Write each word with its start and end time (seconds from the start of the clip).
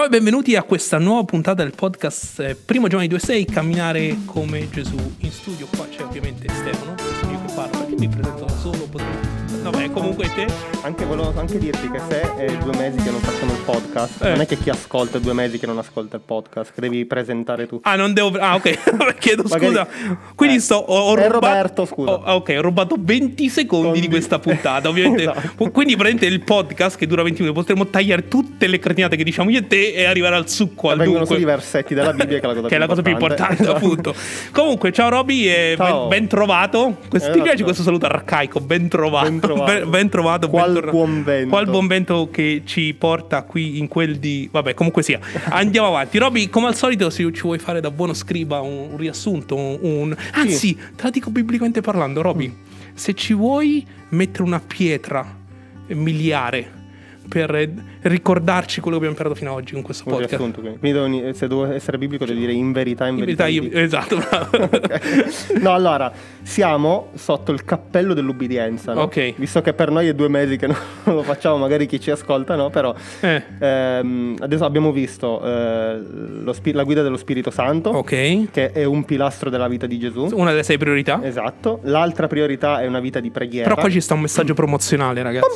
Ciao 0.00 0.08
e 0.08 0.12
benvenuti 0.12 0.56
a 0.56 0.62
questa 0.62 0.96
nuova 0.96 1.24
puntata 1.24 1.62
del 1.62 1.74
podcast 1.76 2.40
eh, 2.40 2.54
Primo 2.54 2.88
Giovanni 2.88 3.08
26 3.08 3.44
Camminare 3.44 4.16
come 4.24 4.66
Gesù 4.70 4.96
in 5.18 5.30
studio. 5.30 5.66
Qua 5.76 5.86
c'è 5.90 6.02
ovviamente 6.02 6.48
Stefano, 6.48 6.94
sono 7.20 7.32
io 7.32 7.44
che 7.44 7.52
parlo 7.52 7.78
perché 7.80 7.96
mi 7.98 8.08
presento 8.08 8.46
da 8.46 8.56
solo. 8.56 8.88
Potrei... 8.88 9.19
Vabbè, 9.70 9.90
comunque 9.90 10.28
te. 10.34 10.46
Anche 10.82 11.04
volevo 11.04 11.32
anche 11.36 11.58
dirti 11.58 11.90
che 11.90 12.00
se 12.08 12.20
è 12.36 12.56
due 12.56 12.76
mesi 12.76 12.96
che 13.02 13.10
non 13.10 13.20
facciamo 13.20 13.52
il 13.52 13.58
podcast, 13.64 14.24
Eh. 14.24 14.30
non 14.30 14.40
è 14.40 14.46
che 14.46 14.56
chi 14.56 14.70
ascolta 14.70 15.18
è 15.18 15.20
due 15.20 15.32
mesi 15.34 15.58
che 15.58 15.66
non 15.66 15.78
ascolta 15.78 16.16
il 16.16 16.22
podcast, 16.24 16.72
che 16.74 16.80
devi 16.80 17.04
presentare 17.04 17.66
tu. 17.66 17.80
Ah, 17.82 17.96
non 17.96 18.12
devo. 18.12 18.36
Ah, 18.38 18.54
ok. 18.54 18.78
Chiedo 19.20 19.44
Magari- 19.48 19.66
scusa. 19.66 19.86
Quindi 20.34 20.56
Eh. 20.56 20.60
sto. 20.60 20.74
Ho, 20.76 20.98
ho 21.10 21.16
È 21.16 21.28
rubato- 21.28 21.32
Roberto, 21.46 21.84
scusa. 21.84 22.10
ho- 22.12 22.22
ah, 22.22 22.34
ok, 22.36 22.54
ho 22.56 22.62
rubato 22.62 22.96
20 22.98 23.48
secondi 23.48 23.90
Con 23.92 24.00
di 24.00 24.08
questa 24.08 24.38
puntata. 24.38 24.88
Ovviamente. 24.88 25.22
Esatto. 25.30 25.70
Quindi 25.70 25.96
prendete 25.96 26.26
il 26.26 26.40
podcast 26.40 26.96
che 26.98 27.06
dura 27.06 27.22
20 27.22 27.42
minuti. 27.42 27.58
Potremmo 27.60 27.86
tagliare 27.86 28.26
tutte 28.28 28.66
le 28.66 28.78
cretinate 28.78 29.16
che 29.16 29.24
diciamo 29.24 29.50
io 29.50 29.58
e 29.58 29.66
te 29.66 29.92
e 29.92 30.04
arrivare 30.04 30.34
al 30.36 30.48
succo. 30.48 30.88
Al 30.90 30.96
Vengono 30.96 31.18
dunque. 31.20 31.36
solo 31.36 31.40
i 31.40 31.44
versetti 31.44 31.94
della 31.94 32.12
Bibbia 32.12 32.38
che 32.40 32.46
è 32.46 32.46
la 32.48 32.54
cosa 32.54 32.66
che 32.68 32.74
è 32.74 32.78
la 32.78 32.86
cosa 32.86 33.02
più 33.02 33.12
importante, 33.12 33.62
Esatto. 33.62 33.76
appunto. 33.76 34.14
Comunque, 34.52 34.92
ciao 34.92 35.08
Roby 35.10 35.46
e 35.46 35.74
Ciao. 35.76 36.08
ben, 36.08 36.18
ben 36.20 36.28
trovato. 36.28 36.96
Questo, 37.08 37.28
ti 37.28 37.34
Esatto. 37.34 37.42
piace 37.42 37.62
questo 37.64 37.82
saluto 37.82 38.06
arcaico? 38.06 38.60
Ben 38.60 38.88
trovato. 38.88 39.28
Ben 39.28 39.40
trovato. 39.40 39.59
Ben, 39.64 39.90
ben 39.90 40.08
trovato. 40.08 40.48
Qual 40.48 40.72
bentornato. 40.72 40.96
buon 40.96 41.22
vento. 41.24 41.48
Qual 41.48 41.66
buon 41.66 41.86
vento 41.86 42.28
che 42.30 42.62
ci 42.64 42.94
porta 42.98 43.42
qui 43.42 43.78
in 43.78 43.88
quel 43.88 44.18
di. 44.18 44.48
Vabbè, 44.50 44.74
comunque 44.74 45.02
sia. 45.02 45.20
Andiamo 45.50 45.88
avanti. 45.88 46.18
Roby, 46.18 46.48
come 46.48 46.66
al 46.68 46.74
solito, 46.74 47.10
se 47.10 47.30
ci 47.32 47.42
vuoi 47.42 47.58
fare 47.58 47.80
da 47.80 47.90
buono 47.90 48.14
scriba 48.14 48.60
un, 48.60 48.88
un 48.92 48.96
riassunto, 48.96 49.56
un, 49.56 49.78
un- 49.80 50.16
Anzi, 50.32 50.74
te 50.74 51.02
la 51.02 51.10
dico 51.10 51.30
biblicamente 51.30 51.80
parlando, 51.80 52.22
Roby. 52.22 52.48
Mm. 52.48 52.52
Se 52.94 53.14
ci 53.14 53.34
vuoi 53.34 53.86
mettere 54.10 54.42
una 54.42 54.60
pietra 54.60 55.38
miliare 55.88 56.78
per 57.28 57.68
ricordarci 58.02 58.80
quello 58.80 58.98
che 58.98 59.04
abbiamo 59.06 59.10
imparato 59.12 59.34
fino 59.34 59.52
ad 59.52 59.58
oggi 59.62 59.72
con 59.74 59.82
questo 59.82 60.04
Un 60.06 60.10
podcast. 60.12 60.30
riassunto, 60.30 60.60
quindi. 60.60 60.78
Quindi 60.78 61.20
devo- 61.20 61.32
se 61.34 61.46
devo 61.48 61.66
essere 61.70 61.98
biblico 61.98 62.24
devo 62.24 62.38
dire 62.38 62.52
in 62.52 62.72
verità, 62.72 63.06
in, 63.06 63.14
In 63.14 63.20
verità, 63.20 63.46
io, 63.46 63.60
dico. 63.62 63.78
esatto, 63.78 64.16
bravo. 64.28 64.64
Ok. 64.64 65.58
No, 65.60 65.72
allora, 65.74 66.12
siamo 66.42 67.10
sotto 67.14 67.52
il 67.52 67.64
cappello 67.64 68.14
dell'ubbidienza, 68.14 68.94
no? 68.94 69.02
Ok. 69.02 69.34
Visto 69.36 69.60
che 69.62 69.72
per 69.74 69.90
noi 69.90 70.08
è 70.08 70.14
due 70.14 70.28
mesi 70.28 70.56
che 70.56 70.66
non 70.66 70.76
lo 71.04 71.22
facciamo, 71.22 71.56
magari 71.56 71.86
chi 71.86 72.00
ci 72.00 72.10
ascolta 72.10 72.56
no, 72.56 72.70
però 72.70 72.94
Eh. 73.20 73.42
ehm, 73.58 74.36
adesso 74.40 74.64
abbiamo 74.64 74.90
visto 74.92 75.40
eh, 75.44 75.98
spi- 76.52 76.72
la 76.72 76.82
guida 76.82 77.02
dello 77.02 77.16
Spirito 77.16 77.50
Santo, 77.50 77.90
Ok. 77.90 78.50
che 78.50 78.72
è 78.72 78.84
un 78.84 79.04
pilastro 79.04 79.50
della 79.50 79.68
vita 79.68 79.86
di 79.86 79.98
Gesù. 79.98 80.28
Una 80.32 80.50
delle 80.50 80.62
sei 80.64 80.78
priorità. 80.78 81.20
Esatto. 81.22 81.80
L'altra 81.84 82.26
priorità 82.26 82.80
è 82.80 82.86
una 82.86 83.00
vita 83.00 83.20
di 83.20 83.30
preghiera. 83.30 83.68
Però 83.68 83.80
qua 83.80 83.90
ci 83.90 84.00
sta 84.00 84.14
un 84.14 84.20
messaggio 84.20 84.54
promozionale, 84.54 85.22
ragazzi. 85.22 85.46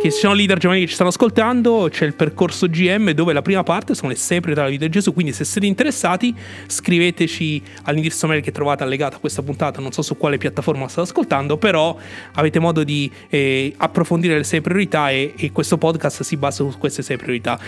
Che 0.00 0.10
ci 0.10 0.18
sono 0.18 0.32
leader 0.32 0.56
giovani 0.56 0.80
che 0.80 0.86
ci 0.86 0.94
stanno 0.94 1.10
ascoltando, 1.10 1.88
c'è 1.90 2.06
il 2.06 2.14
percorso 2.14 2.66
GM 2.68 3.10
dove 3.10 3.34
la 3.34 3.42
prima 3.42 3.62
parte 3.62 3.94
sono 3.94 4.08
le 4.08 4.14
sei 4.14 4.38
priorità 4.40 4.62
della 4.62 4.72
vita 4.72 4.86
di 4.86 4.90
Gesù. 4.92 5.12
Quindi, 5.12 5.32
se 5.34 5.44
siete 5.44 5.66
interessati, 5.66 6.34
scriveteci 6.66 7.62
all'indirizzo 7.82 8.26
mail 8.26 8.40
che 8.40 8.50
trovate 8.50 8.82
allegato 8.82 9.16
a 9.16 9.18
questa 9.18 9.42
puntata. 9.42 9.80
Non 9.82 9.92
so 9.92 10.00
su 10.00 10.16
quale 10.16 10.38
piattaforma 10.38 10.88
state 10.88 11.06
ascoltando, 11.08 11.58
però 11.58 11.94
avete 12.34 12.58
modo 12.58 12.82
di 12.82 13.10
eh, 13.28 13.74
approfondire 13.76 14.38
le 14.38 14.44
sei 14.44 14.62
priorità 14.62 15.10
e, 15.10 15.34
e 15.36 15.52
questo 15.52 15.76
podcast 15.76 16.22
si 16.22 16.36
basa 16.38 16.64
su 16.68 16.78
queste 16.78 17.02
sei 17.02 17.18
priorità. 17.18 17.58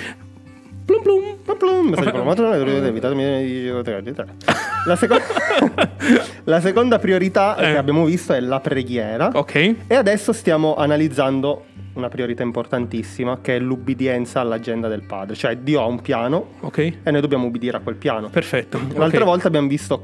Plum 0.87 1.03
plum. 1.03 1.21
Plum 1.45 1.57
plum, 1.59 1.89
messaggio 1.89 2.11
promozionale, 2.13 2.87
evitatevi 2.87 3.23
di- 3.45 4.53
La, 4.87 4.97
seco- 4.97 5.19
la 6.45 6.61
seconda 6.61 6.99
priorità 6.99 7.57
Eh. 7.57 7.73
che 7.73 7.77
abbiamo 7.77 8.05
visto 8.05 8.33
è 8.33 8.41
la 8.41 8.59
preghiera. 8.61 9.31
Ok. 9.35 9.55
E 9.87 9.95
adesso 9.95 10.33
stiamo 10.33 10.77
analizzando 10.77 11.67
una 11.95 12.09
priorità 12.09 12.43
importantissima 12.43 13.39
che 13.41 13.57
è 13.57 13.59
l'ubbidienza 13.59 14.41
all'agenda 14.41 14.89
del 14.89 15.03
padre. 15.03 15.35
Cioè 15.35 15.57
Dio 15.57 15.81
ha 15.83 15.87
un 15.87 16.01
piano 16.01 16.47
Ok. 16.61 16.79
e 17.03 17.11
noi 17.11 17.21
dobbiamo 17.21 17.47
ubbidire 17.47 17.77
a 17.77 17.81
quel 17.81 17.97
piano. 17.97 18.29
Perfetto. 18.29 18.79
L'altra 18.95 19.21
Ok. 19.21 19.25
volta 19.27 19.49
abbiamo 19.49 19.69
visto, 19.69 20.03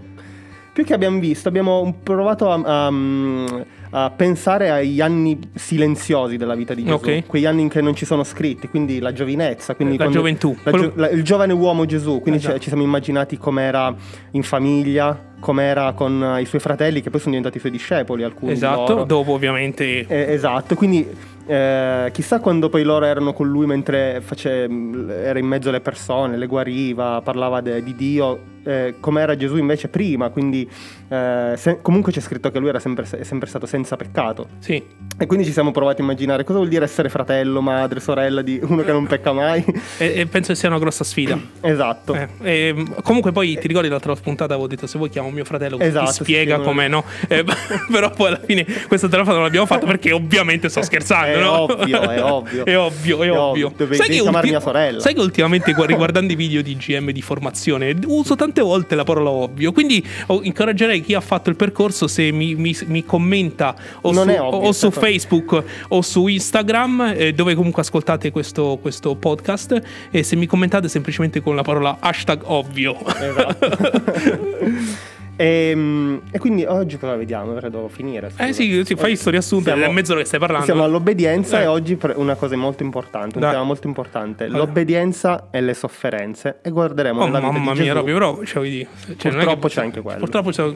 più 0.73 0.85
che 0.85 0.95
abbiamo 0.95 1.19
visto, 1.19 1.49
abbiamo 1.49 1.97
provato 2.03 2.51
a, 2.51 2.61
a- 2.87 3.65
a 3.91 4.11
pensare 4.11 4.69
agli 4.69 5.01
anni 5.01 5.39
silenziosi 5.55 6.37
della 6.37 6.55
vita 6.55 6.75
di 6.75 6.85
Gesù, 6.85 6.95
Ok. 6.97 7.25
quegli 7.27 7.47
anni 7.47 7.63
in 7.63 7.71
cui 7.71 7.83
non 7.83 7.95
ci 7.95 8.05
sono 8.05 8.23
scritti, 8.23 8.69
quindi 8.69 8.99
la 8.99 9.13
giovinezza, 9.15 9.75
quindi 9.75 9.97
La 9.97 10.09
gioventù. 10.09 10.55
la 10.63 10.73
gio- 10.73 10.93
la- 10.95 11.09
il 11.09 11.23
giovane 11.23 11.55
uomo 11.55 11.87
Gesù, 11.87 12.21
quindi 12.21 12.39
Esatto. 12.41 12.57
ci- 12.57 12.63
ci 12.65 12.69
siamo 12.69 12.83
immaginati 12.85 13.39
com'era 13.39 13.95
in 14.33 14.43
famiglia, 14.43 15.19
com'era 15.41 15.93
con 15.95 16.37
i 16.39 16.45
suoi 16.45 16.61
fratelli 16.61 17.01
che 17.01 17.09
poi 17.09 17.19
sono 17.19 17.31
diventati 17.31 17.57
i 17.57 17.61
suoi 17.61 17.73
discepoli, 17.73 18.25
alcuni 18.25 18.53
Esatto. 18.53 19.05
Dopo, 19.05 19.33
ovviamente. 19.33 20.05
Eh, 20.07 20.33
esatto, 20.35 20.75
quindi 20.75 21.09
eh, 21.49 22.11
chissà 22.13 22.41
quando 22.41 22.69
poi 22.69 22.83
loro 22.85 23.07
erano 23.07 23.33
con 23.33 23.49
lui 23.49 23.65
mentre 23.67 24.21
face- 24.21 24.69
era 25.09 25.39
in 25.39 25.47
mezzo 25.47 25.71
alle 25.71 25.81
persone, 25.81 26.37
le 26.37 26.47
guariva, 26.47 27.21
parlava 27.23 27.61
de- 27.63 27.83
di 27.83 27.95
Dio, 27.97 28.39
eh, 28.69 28.95
com'era 29.01 29.35
Gesù 29.37 29.57
invece 29.57 29.89
prima, 29.89 30.29
quindi 30.29 30.69
eh, 31.09 31.55
se- 31.57 31.79
comunque 31.81 32.13
c'è 32.13 32.21
scritto 32.21 32.51
che 32.51 32.59
lui 32.59 32.69
era 32.69 32.79
sempre, 32.79 33.07
è 33.11 33.23
sempre 33.25 33.49
stato 33.49 33.65
senza 33.67 33.97
peccato. 33.97 34.47
Sì. 34.59 34.83
E 35.21 35.27
quindi 35.27 35.47
ci 35.47 35.53
siamo 35.53 35.71
provati 35.73 36.01
a 36.01 36.05
immaginare 36.05 36.45
cosa 36.45 36.59
vuol 36.59 36.69
dire 36.71 36.85
essere 36.85 37.09
fratello, 37.09 37.61
madre, 37.63 37.99
sorella 38.01 38.43
di 38.43 38.61
uno 38.63 38.83
che 38.85 38.93
non 38.93 39.07
pecca 39.07 39.33
mai. 39.33 39.65
E, 39.97 40.13
e 40.21 40.27
penso 40.27 40.53
che 40.53 40.59
sia 40.59 40.69
una 40.69 40.79
grossa 40.79 41.03
sfida. 41.05 41.39
esatto. 41.63 42.15
Eh, 42.15 42.29
e, 42.43 42.85
comunque 43.03 43.33
poi 43.33 43.59
ti 43.59 43.67
ricordi 43.69 43.89
l'altra 43.89 44.15
puntata 44.15 44.53
avevo 44.53 44.69
detto 44.69 44.87
se 44.87 44.99
vuoi 44.99 45.11
chiamo 45.11 45.31
mio 45.31 45.45
fratello 45.45 45.79
Esatto, 45.79 46.07
ti 46.07 46.13
spiega 46.25 46.57
sì, 46.59 46.63
com'è 46.63 46.89
no 46.89 47.05
Eh, 47.29 47.45
però 47.91 48.11
poi 48.11 48.29
alla 48.29 48.41
fine 48.45 48.65
questa 48.87 49.07
telefonata 49.09 49.35
non 49.37 49.45
l'abbiamo 49.45 49.67
fatta 49.67 49.87
perché 49.87 50.13
ovviamente 50.13 50.69
sto 50.69 50.83
scherzando 50.83 51.39
È 51.39 51.41
no? 51.41 51.61
ovvio, 51.63 52.01
è 52.11 52.23
ovvio. 52.23 52.65
è 52.67 52.77
ovvio 52.79 53.23
è 53.23 53.27
È 53.27 53.31
ovvio 53.31 53.41
ovvio. 53.43 53.73
Dovevi- 53.77 54.03
devi 54.07 54.21
chiamare 54.21 54.49
mia 54.49 54.61
sorella. 54.61 55.01
sai 55.01 55.15
che 55.15 55.21
ultimamente 55.21 55.73
gu- 55.73 55.85
riguardando 55.87 56.33
i 56.33 56.37
video 56.37 56.63
di 56.63 56.77
GM 56.77 57.11
di 57.11 57.23
formazione 57.23 57.97
uso 58.07 58.35
tante 58.37 58.58
volte 58.63 58.95
la 58.95 59.05
parola 59.05 59.31
ovvio 59.31 59.73
quindi 59.73 60.05
oh, 60.27 60.41
incoraggerei 60.43 61.01
chi 61.01 61.15
ha 61.15 61.21
fatto 61.21 61.51
il 61.51 61.57
percorso 61.57 62.07
se 62.07 62.31
mi, 62.33 62.55
mi- 62.55 62.77
mi 62.87 63.05
commenta 63.05 63.75
o 64.03 64.13
Non 64.13 64.25
su, 64.29 64.31
ovvio, 64.43 64.69
o 64.69 64.73
su 64.73 64.91
certo. 64.91 65.01
Facebook 65.01 65.65
o 65.89 66.03
su 66.03 66.27
Instagram 66.27 67.15
eh, 67.17 67.33
dove 67.33 67.55
comunque 67.55 67.83
ascoltate 67.83 68.31
questo, 68.31 68.79
questo 68.81 69.15
podcast 69.17 69.81
e 70.11 70.23
se 70.23 70.37
mi 70.37 70.47
commentate 70.47 70.89
semplicemente 70.89 71.41
con 71.41 71.55
la 71.57 71.63
parola 71.63 71.97
hashtag 72.01 72.41
ovvio 72.45 72.97
Esatto. 73.21 75.17
e, 75.39 75.73
mm, 75.75 76.17
e 76.33 76.39
quindi 76.39 76.65
oggi 76.65 76.99
cosa 76.99 77.15
vediamo? 77.15 77.53
Ora 77.53 77.69
devo 77.69 77.87
finire. 77.89 78.31
Eh 78.37 78.53
sì, 78.53 78.83
sì, 78.85 78.97
fai 78.97 79.15
sto 79.15 79.31
riassunto, 79.31 79.71
Siamo- 79.71 79.85
è 79.85 79.89
mezz'ora 79.93 80.19
che 80.21 80.27
stai 80.27 80.41
parlando. 80.41 80.65
Siamo 80.65 80.83
all'obbedienza 80.83 81.61
Eh. 81.61 81.63
e 81.63 81.67
oggi 81.67 81.97
una 82.17 82.35
cosa 82.35 82.57
molto 82.57 82.83
importante, 82.83 83.37
un 83.37 83.43
Dai. 83.43 83.53
tema 83.53 83.63
molto 83.63 83.87
importante, 83.87 84.45
Allora. 84.45 84.59
l'obbedienza 84.65 85.49
e 85.53 85.61
le 85.61 85.75
sofferenze 85.75 86.59
e 86.63 86.71
guarderemo 86.71 87.23
Oh, 87.23 87.29
mamma 87.29 87.75
mia. 87.75 87.93
Roby, 87.93 88.13
però, 88.13 88.43
cioè, 88.45 88.63
dire, 88.69 88.87
cioè, 89.17 89.31
è 89.33 89.35
Purtroppo 89.37 89.69
che- 89.69 89.75
c'è 89.75 89.81
anche 89.83 90.01
quello. 90.01 90.19
Purtroppo 90.19 90.51
c'è. 90.51 90.71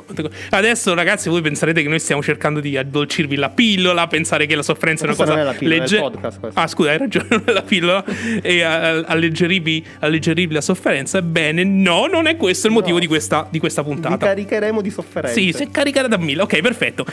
Adesso, 0.50 0.94
ragazzi, 0.94 1.28
voi 1.28 1.42
penserete 1.42 1.82
che 1.82 1.88
noi 1.88 1.98
stiamo 1.98 2.22
cercando 2.22 2.60
di 2.60 2.76
addolcirvi 2.76 3.34
la 3.36 3.50
pillola, 3.50 4.06
pensare 4.06 4.46
che 4.46 4.54
la 4.54 4.62
sofferenza 4.62 5.04
è 5.04 5.08
una 5.08 5.16
cosa 5.16 5.30
non 5.32 5.40
è 5.40 5.44
la 5.44 5.52
pillola, 5.52 5.82
è 5.82 5.86
il 5.86 5.98
podcast, 6.00 6.40
questo. 6.40 6.60
Ah, 6.60 6.66
scusa, 6.68 6.90
hai 6.90 6.98
ragione, 6.98 7.26
non 7.30 7.42
è 7.46 7.50
la 7.52 7.62
pillola. 7.62 8.04
e 8.42 8.62
alleggerirvi, 8.62 9.84
alleggerirvi 10.00 10.54
la 10.54 10.60
sofferenza. 10.60 11.18
Ebbene, 11.18 11.64
no, 11.64 12.06
non 12.06 12.26
è 12.26 12.36
questo 12.36 12.66
il 12.68 12.72
motivo 12.72 12.90
No. 12.96 13.00
di, 13.00 13.06
questa, 13.06 13.46
di 13.50 13.58
questa 13.58 13.82
Vi 13.82 13.88
puntata. 13.88 14.16
Caricheremo 14.52 14.80
di 14.82 14.90
sofferenze. 14.90 15.40
Sì, 15.40 15.52
se 15.52 15.70
caricare 15.70 16.08
da 16.08 16.18
mille. 16.18 16.42
Ok, 16.42 16.60
perfetto. 16.60 17.06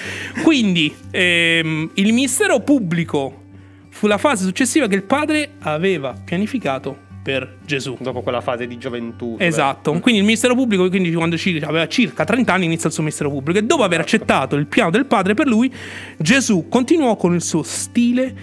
Quindi, 0.43 0.93
ehm, 1.11 1.91
il 1.95 2.13
mistero 2.13 2.59
pubblico 2.59 3.43
fu 3.89 4.07
la 4.07 4.17
fase 4.17 4.43
successiva 4.45 4.87
che 4.87 4.95
il 4.95 5.03
padre 5.03 5.51
aveva 5.59 6.13
pianificato 6.23 7.07
per 7.23 7.57
Gesù. 7.65 7.97
Dopo 7.99 8.21
quella 8.21 8.41
fase 8.41 8.67
di 8.67 8.77
gioventù. 8.77 9.35
Esatto, 9.39 9.91
quindi 9.99 10.19
il 10.19 10.25
ministero 10.25 10.55
pubblico, 10.55 10.87
quindi 10.89 11.11
quando 11.13 11.37
ci- 11.37 11.61
aveva 11.63 11.87
circa 11.87 12.23
30 12.23 12.53
anni 12.53 12.65
inizia 12.65 12.87
il 12.87 12.93
suo 12.93 13.03
ministero 13.03 13.29
pubblico 13.29 13.59
e 13.59 13.63
dopo 13.63 13.83
aver 13.83 13.99
accettato 13.99 14.55
il 14.55 14.67
piano 14.67 14.89
del 14.89 15.05
padre 15.05 15.33
per 15.33 15.47
lui, 15.47 15.71
Gesù 16.17 16.67
continuò 16.69 17.15
con 17.15 17.33
il 17.33 17.41
suo 17.41 17.63
stile 17.63 18.35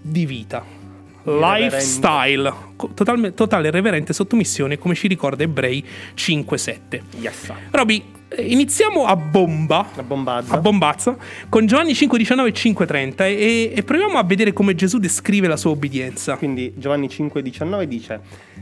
di 0.00 0.24
vita. 0.26 0.64
Lifestyle, 1.24 2.52
totalme- 2.94 3.32
totale 3.34 3.70
reverente 3.70 4.12
sottomissione, 4.12 4.76
come 4.78 4.94
ci 4.94 5.06
ricorda 5.08 5.42
Ebrei 5.44 5.84
5-7. 6.14 7.00
Yes. 7.20 7.52
Roby, 7.70 7.96
eh, 7.98 8.04
iniziamo 8.38 9.04
a 9.04 9.16
bomba. 9.16 9.86
La 9.94 10.02
bombazza. 10.02 10.54
A 10.54 10.58
bombazza 10.58 11.16
con 11.48 11.66
Giovanni 11.66 11.92
5,19 11.92 12.46
e 12.46 12.52
5,30 12.52 13.14
e, 13.20 13.72
e 13.74 13.82
proviamo 13.82 14.18
a 14.18 14.24
vedere 14.24 14.52
come 14.52 14.74
Gesù 14.74 14.98
descrive 14.98 15.48
la 15.48 15.56
sua 15.56 15.70
obbedienza. 15.70 16.36
Quindi 16.36 16.72
Giovanni 16.76 17.06
5,19 17.06 17.82
dice: 17.84 18.20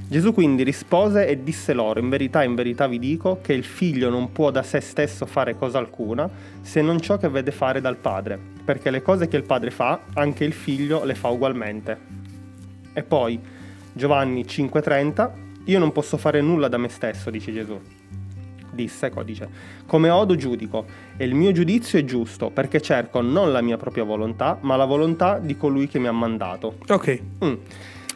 Gesù 0.08 0.32
quindi 0.32 0.62
rispose 0.62 1.26
e 1.26 1.42
disse 1.42 1.72
loro: 1.72 2.00
In 2.00 2.08
verità, 2.08 2.42
in 2.42 2.54
verità 2.54 2.86
vi 2.86 2.98
dico 2.98 3.40
che 3.42 3.52
il 3.52 3.64
figlio 3.64 4.10
non 4.10 4.32
può 4.32 4.50
da 4.50 4.62
sé 4.62 4.80
stesso 4.80 5.26
fare 5.26 5.56
cosa 5.56 5.78
alcuna 5.78 6.28
se 6.62 6.82
non 6.82 7.00
ciò 7.00 7.16
che 7.16 7.28
vede 7.28 7.52
fare 7.52 7.80
dal 7.80 7.96
padre, 7.96 8.38
perché 8.64 8.90
le 8.90 9.02
cose 9.02 9.28
che 9.28 9.36
il 9.36 9.44
padre 9.44 9.70
fa, 9.70 10.00
anche 10.14 10.44
il 10.44 10.52
figlio 10.52 11.04
le 11.04 11.14
fa 11.14 11.28
ugualmente. 11.28 11.98
E 12.92 13.02
poi 13.02 13.38
Giovanni 13.92 14.42
5,30: 14.42 15.30
Io 15.64 15.78
non 15.78 15.92
posso 15.92 16.16
fare 16.16 16.40
nulla 16.40 16.68
da 16.68 16.78
me 16.78 16.88
stesso, 16.88 17.30
dice 17.30 17.52
Gesù. 17.52 17.99
Disse, 18.72 19.10
qua 19.10 19.22
dice, 19.22 19.48
come 19.86 20.10
odo 20.10 20.36
giudico, 20.36 20.84
e 21.16 21.24
il 21.24 21.34
mio 21.34 21.52
giudizio 21.52 21.98
è 21.98 22.04
giusto, 22.04 22.50
perché 22.50 22.80
cerco 22.80 23.20
non 23.20 23.52
la 23.52 23.60
mia 23.60 23.76
propria 23.76 24.04
volontà, 24.04 24.58
ma 24.60 24.76
la 24.76 24.84
volontà 24.84 25.38
di 25.38 25.56
colui 25.56 25.88
che 25.88 25.98
mi 25.98 26.06
ha 26.06 26.12
mandato. 26.12 26.76
Ok. 26.88 27.22
Mm. 27.44 27.54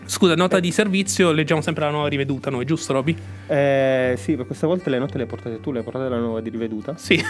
Scusa, 0.07 0.35
nota 0.35 0.61
di 0.61 0.71
servizio, 0.71 1.33
leggiamo 1.33 1.61
sempre 1.61 1.85
la 1.85 1.91
nuova 1.91 2.09
riveduta 2.09 2.51
noi, 2.51 2.65
giusto 2.65 2.93
Roby? 2.93 3.17
Eh, 3.47 4.15
sì, 4.19 4.37
per 4.37 4.47
queste 4.47 4.67
volte 4.67 4.91
le 4.91 4.99
note 4.99 5.17
le 5.17 5.23
hai 5.23 5.29
portate 5.29 5.61
tu, 5.61 5.73
le 5.73 5.79
hai 5.79 5.85
portate 5.85 6.09
la 6.09 6.19
nuova 6.19 6.41
di 6.41 6.51
riveduta? 6.51 6.95
Sì, 6.97 7.17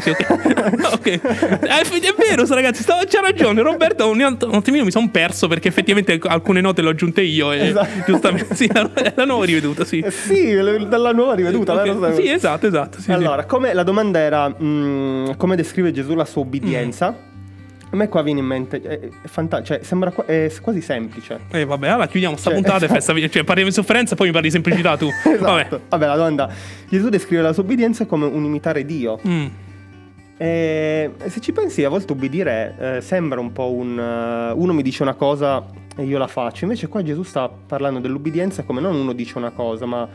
Sì, 0.00 0.10
ok. 0.10 0.90
Ok. 0.92 1.06
Eh, 1.06 1.20
È 1.20 2.14
vero, 2.16 2.46
ragazzi, 2.54 2.82
stavo- 2.82 3.02
c'ha 3.08 3.20
ragione. 3.20 3.60
Roberto, 3.62 4.08
un, 4.08 4.20
un 4.20 4.54
attimino 4.54 4.84
mi 4.84 4.90
sono 4.90 5.10
perso 5.10 5.48
perché 5.48 5.68
effettivamente 5.68 6.18
alcune 6.22 6.60
note 6.60 6.80
le 6.82 6.88
ho 6.88 6.90
aggiunte 6.90 7.22
io. 7.22 7.52
E 7.52 7.68
Esatto. 7.68 7.88
giustamente, 8.12 8.54
sì, 8.54 8.68
la, 8.72 8.88
la 9.14 9.24
nuova 9.24 9.44
riveduta, 9.44 9.84
sì. 9.84 9.98
Eh, 10.00 10.10
sì, 10.10 10.54
dalla 10.88 11.12
nuova 11.12 11.34
riveduta, 11.34 11.74
Ok. 11.74 11.82
vero? 11.98 12.14
Sì, 12.14 12.28
esatto, 12.28 12.66
esatto. 12.66 12.96
sì, 12.98 13.04
sì. 13.04 13.12
allora, 13.12 13.44
come, 13.44 13.74
la 13.74 13.82
domanda 13.82 14.18
era 14.18 14.48
mh, 14.48 15.36
come 15.36 15.56
descrive 15.56 15.90
Gesù 15.92 16.14
la 16.14 16.24
sua 16.24 16.42
obbedienza? 16.42 17.30
A 17.92 17.96
me 17.96 18.08
qua 18.08 18.22
viene 18.22 18.40
in 18.40 18.46
mente, 18.46 18.80
è, 18.80 18.98
è 19.00 19.08
fanta- 19.28 19.62
cioè, 19.62 19.80
sembra 19.82 20.10
qua- 20.10 20.24
è 20.24 20.50
quasi 20.62 20.80
semplice. 20.80 21.40
Eh, 21.50 21.66
vabbè, 21.66 21.88
allora 21.88 22.06
chiudiamo 22.06 22.36
sta 22.36 22.48
Cioè, 22.48 22.54
puntata 22.54 22.86
e 22.86 22.88
esatto. 22.88 23.14
festa, 23.14 23.28
cioè, 23.28 23.44
parliamo 23.44 23.68
di 23.68 23.74
sofferenza, 23.74 24.14
poi 24.14 24.28
mi 24.28 24.32
parli 24.32 24.48
di 24.48 24.52
semplicità 24.54 24.96
tu. 24.96 25.08
Esatto. 25.24 25.44
Vabbè. 25.44 25.80
Vabbè, 25.90 26.06
la 26.06 26.16
domanda. 26.16 26.50
Gesù 26.88 27.10
descrive 27.10 27.42
la 27.42 27.52
sua 27.52 27.62
obbedienza 27.64 28.06
come 28.06 28.24
un 28.24 28.44
imitare 28.44 28.86
Dio. 28.86 29.20
Mm. 29.28 29.46
E 30.38 31.10
se 31.26 31.40
ci 31.40 31.52
pensi, 31.52 31.84
a 31.84 31.88
volte 31.88 32.12
ubbidire 32.12 32.74
eh, 32.96 33.00
sembra 33.00 33.38
un 33.40 33.52
po' 33.52 33.70
un... 33.72 33.98
eh, 33.98 34.52
uno 34.58 34.72
mi 34.72 34.82
dice 34.82 35.02
una 35.02 35.14
cosa 35.14 35.64
e 35.96 36.04
io 36.04 36.18
la 36.18 36.26
faccio. 36.26 36.64
Invece 36.64 36.88
qua 36.88 37.02
Gesù 37.02 37.22
sta 37.22 37.48
parlando 37.48 38.00
dell'ubbidienza 38.00 38.62
come 38.64 38.80
non 38.80 38.96
uno 38.96 39.12
dice 39.12 39.36
una 39.38 39.50
cosa, 39.50 39.84
ma 39.86 40.08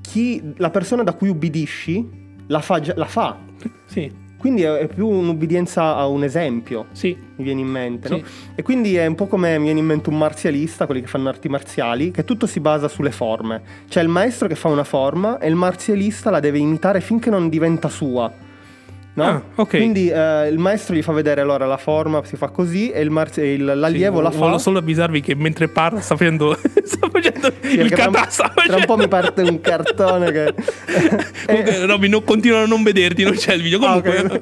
chi, 0.00 0.42
la 0.56 0.70
persona 0.70 1.02
da 1.02 1.12
cui 1.12 1.28
ubbidisci 1.28 2.08
la 2.46 2.60
fa. 2.60 2.80
la 2.94 3.04
fa. 3.04 3.36
Sì, 3.84 4.10
Quindi 4.38 4.62
è, 4.62 4.86
più 4.86 5.08
un'ubbidienza 5.08 5.96
a 5.96 6.06
un 6.06 6.22
esempio. 6.24 6.86
sì. 6.92 7.16
Mi 7.38 7.44
viene 7.44 7.60
in 7.60 7.66
mente, 7.68 8.08
Sì. 8.08 8.14
no? 8.14 8.22
E 8.56 8.62
quindi 8.62 8.96
è 8.96 9.06
un 9.06 9.14
po' 9.14 9.26
come 9.26 9.56
mi 9.58 9.64
viene 9.64 9.78
in 9.80 9.86
mente 9.86 10.08
un 10.10 10.18
marzialista, 10.18 10.86
quelli 10.86 11.00
che 11.02 11.06
fanno 11.06 11.28
arti 11.28 11.48
marziali, 11.48 12.10
che 12.10 12.24
tutto 12.24 12.46
si 12.46 12.58
basa 12.60 12.88
sulle 12.88 13.12
forme. 13.12 13.62
C'è 13.88 14.02
il 14.02 14.08
maestro 14.08 14.48
che 14.48 14.54
fa 14.56 14.68
una 14.68 14.82
forma 14.84 15.38
e 15.38 15.46
il 15.48 15.54
marzialista 15.54 16.30
la 16.30 16.40
deve 16.40 16.58
imitare 16.58 17.00
finché 17.00 17.30
non 17.30 17.48
diventa 17.48 17.88
sua. 17.88 18.32
No? 19.18 19.24
Ah, 19.24 19.42
ok. 19.56 19.68
Quindi 19.70 20.08
eh, 20.08 20.48
il 20.48 20.58
maestro 20.58 20.94
gli 20.94 21.02
fa 21.02 21.12
vedere 21.12 21.40
allora 21.40 21.66
la 21.66 21.76
forma, 21.76 22.22
si 22.24 22.36
fa 22.36 22.48
così, 22.50 22.90
e 22.90 23.00
il 23.00 23.10
marzi- 23.10 23.40
il- 23.40 23.64
l'allievo 23.64 24.18
Sì, 24.18 24.22
la 24.22 24.30
fa. 24.30 24.38
Volevo 24.38 24.58
solo 24.58 24.78
avvisarvi 24.78 25.20
che 25.20 25.34
mentre 25.34 25.66
parla 25.66 26.00
sta 26.00 26.14
facendo, 26.16 26.56
sta 26.84 27.08
facendo 27.10 27.52
Sì, 27.60 27.80
il 27.80 27.90
catà. 27.90 28.28
sta 28.28 28.52
Tra 28.54 28.76
un 28.76 28.84
po' 28.86 28.96
mi 28.96 29.08
parte 29.08 29.42
un 29.42 29.60
cartone 29.60 30.30
che. 30.30 30.54
Comunque, 31.46 31.86
Robby, 31.86 32.08
non 32.08 32.22
continuano 32.22 32.64
a 32.64 32.68
non 32.68 32.82
vederti, 32.84 33.24
non 33.24 33.32
c'è 33.34 33.54
il 33.54 33.62
video. 33.62 33.78
Ah, 33.80 34.00
Comunque, 34.00 34.18
ok. 34.36 34.40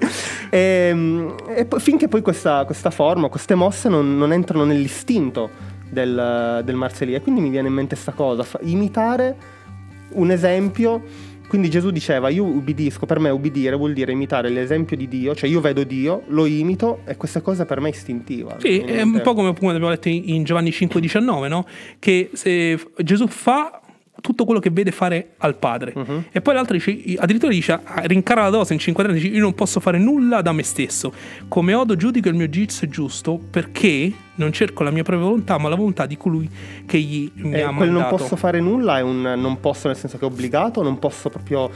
Ehm, 0.50 1.34
e 1.55 1.64
poi- 1.64 1.81
finché 1.81 2.08
poi 2.08 2.20
questa, 2.20 2.64
questa 2.67 2.90
forma, 2.90 3.28
queste 3.28 3.55
mosse 3.55 3.88
non, 3.88 4.17
non 4.19 4.32
entrano 4.32 4.64
nell'istinto 4.64 5.49
del, 5.88 6.61
del. 6.64 6.76
E 7.14 7.20
quindi 7.23 7.40
mi 7.40 7.49
viene 7.50 7.69
in 7.69 7.75
mente 7.75 7.94
questa 7.94 8.12
cosa: 8.12 8.43
fa- 8.43 8.58
imitare 8.62 9.34
un 10.11 10.31
esempio. 10.31 11.02
Quindi 11.48 11.70
Gesù 11.70 11.90
diceva: 11.90 12.28
Io 12.28 12.44
ubbidisco, 12.44 13.06
per 13.06 13.19
me 13.19 13.31
ubbidire 13.31 13.76
vuol 13.76 13.93
dire 13.93 14.12
imitare 14.12 14.48
l'esempio 14.48 14.96
di 14.96 15.08
Dio, 15.08 15.34
cioè 15.34 15.48
io 15.48 15.60
vedo 15.60 15.84
Dio, 15.84 16.22
lo 16.28 16.46
imito 16.46 17.00
e 17.04 17.16
questa 17.16 17.40
cosa 17.40 17.64
per 17.64 17.81
me 17.81 17.88
è 17.88 17.93
istintiva. 17.93 18.56
Sì, 18.58 18.78
è 18.81 19.02
un 19.02 19.20
po' 19.22 19.34
come 19.34 19.54
come 19.54 19.72
abbiamo 19.72 19.90
letto 19.90 20.08
in 20.08 20.25
in 20.26 20.44
Giovanni 20.44 20.70
5,19, 20.70 21.48
no? 21.48 21.66
Che 21.98 22.31
se 22.32 22.78
Gesù 22.98 23.26
fa 23.26 23.81
tutto 24.26 24.44
quello 24.44 24.58
che 24.61 24.70
vede 24.70 24.90
fare 24.90 25.34
al 25.38 25.56
Padre. 25.56 25.93
Mhm. 25.94 26.25
E 26.32 26.40
poi 26.40 26.55
l'altro 26.55 26.75
dice, 26.75 26.90
addirittura 27.17 27.52
dice, 27.52 27.81
rincara 28.02 28.43
la 28.43 28.50
dose 28.50 28.73
in 28.73 28.81
5 28.81 29.12
dice, 29.12 29.28
io 29.28 29.40
non 29.40 29.55
posso 29.55 29.78
fare 29.78 29.99
nulla 29.99 30.43
da 30.43 30.50
me 30.52 30.64
stesso. 30.64 31.12
Come 31.46 31.75
odo 31.75 31.94
giudico 31.94 32.28
il 32.28 32.34
mio 32.34 32.49
giudizio 32.49 32.88
giusto 32.88 33.38
perché 33.50 34.12
non 34.38 34.52
cerco 34.52 34.82
la 34.82 34.90
mia 34.90 35.02
propria 35.02 35.25
volontà, 35.26 35.56
ma 35.58 35.69
la 35.69 35.76
volontà 35.76 36.05
di 36.06 36.17
colui 36.17 36.50
che 36.84 36.99
gli 36.99 37.31
mi 37.37 37.52
Eh, 37.55 37.61
ha 37.62 37.73
quel 37.73 37.88
non 37.90 38.00
mandato. 38.02 38.17
posso 38.17 38.37
fare 38.37 38.61
nulla 38.61 38.99
è 38.99 39.00
un 39.02 39.20
non 39.37 39.61
posso 39.61 39.87
nel 39.88 39.96
senso 39.96 40.19
che 40.19 40.25
è 40.26 40.28
obbligato, 40.28 40.82
non 40.82 40.99
posso 40.99 41.31
proprio 41.31 41.70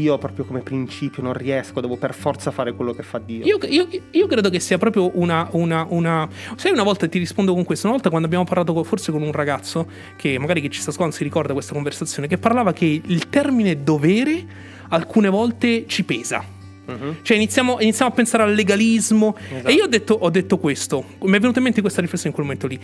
io 0.00 0.18
proprio 0.18 0.44
come 0.44 0.60
principio 0.60 1.22
non 1.22 1.32
riesco, 1.32 1.80
devo 1.80 1.96
per 1.96 2.14
forza 2.14 2.50
fare 2.50 2.72
quello 2.74 2.92
che 2.92 3.02
fa 3.02 3.18
Dio. 3.18 3.44
Io, 3.44 3.58
io- 3.68 3.88
io 4.10 4.26
credo 4.26 4.50
che 4.50 4.60
sia 4.60 4.78
proprio 4.78 5.10
una, 5.14 5.48
una, 5.52 5.86
una- 5.88 6.28
Sai, 6.56 6.72
una 6.72 6.82
volta 6.82 7.06
ti 7.08 7.18
rispondo 7.18 7.52
con 7.54 7.64
questo. 7.64 7.86
Una 7.86 7.94
volta 7.94 8.08
quando 8.10 8.26
abbiamo 8.26 8.44
parlato 8.44 8.72
co- 8.72 8.84
forse 8.84 9.12
con 9.12 9.22
un 9.22 9.32
ragazzo, 9.32 9.86
che 10.16 10.38
magari 10.38 10.60
che 10.60 10.68
ci 10.70 10.80
sta 10.80 10.90
ascoltando 10.90 11.16
si 11.16 11.24
ricorda 11.24 11.52
questa 11.52 11.72
conversazione, 11.72 12.28
che 12.28 12.38
parlava 12.38 12.72
che 12.72 13.00
il 13.04 13.28
termine 13.28 13.82
dovere 13.82 14.44
alcune 14.88 15.28
volte 15.28 15.84
ci 15.86 16.04
pesa. 16.04 16.44
Mhm. 16.86 17.16
Cioè 17.22 17.36
iniziamo, 17.36 17.80
iniziamo 17.80 18.10
a 18.12 18.14
pensare 18.14 18.42
al 18.44 18.54
legalismo. 18.54 19.36
Esatto. 19.50 19.68
E 19.68 19.72
io 19.72 19.84
ho 19.84 19.88
detto, 19.88 20.14
ho 20.14 20.30
detto 20.30 20.58
questo. 20.58 21.04
Mi 21.22 21.36
è 21.36 21.40
venuta 21.40 21.58
in 21.58 21.64
mente 21.64 21.80
questa 21.80 22.00
riflessione 22.00 22.36
in 22.36 22.42
quel 22.42 22.46
momento 22.46 22.66
lì. 22.68 22.78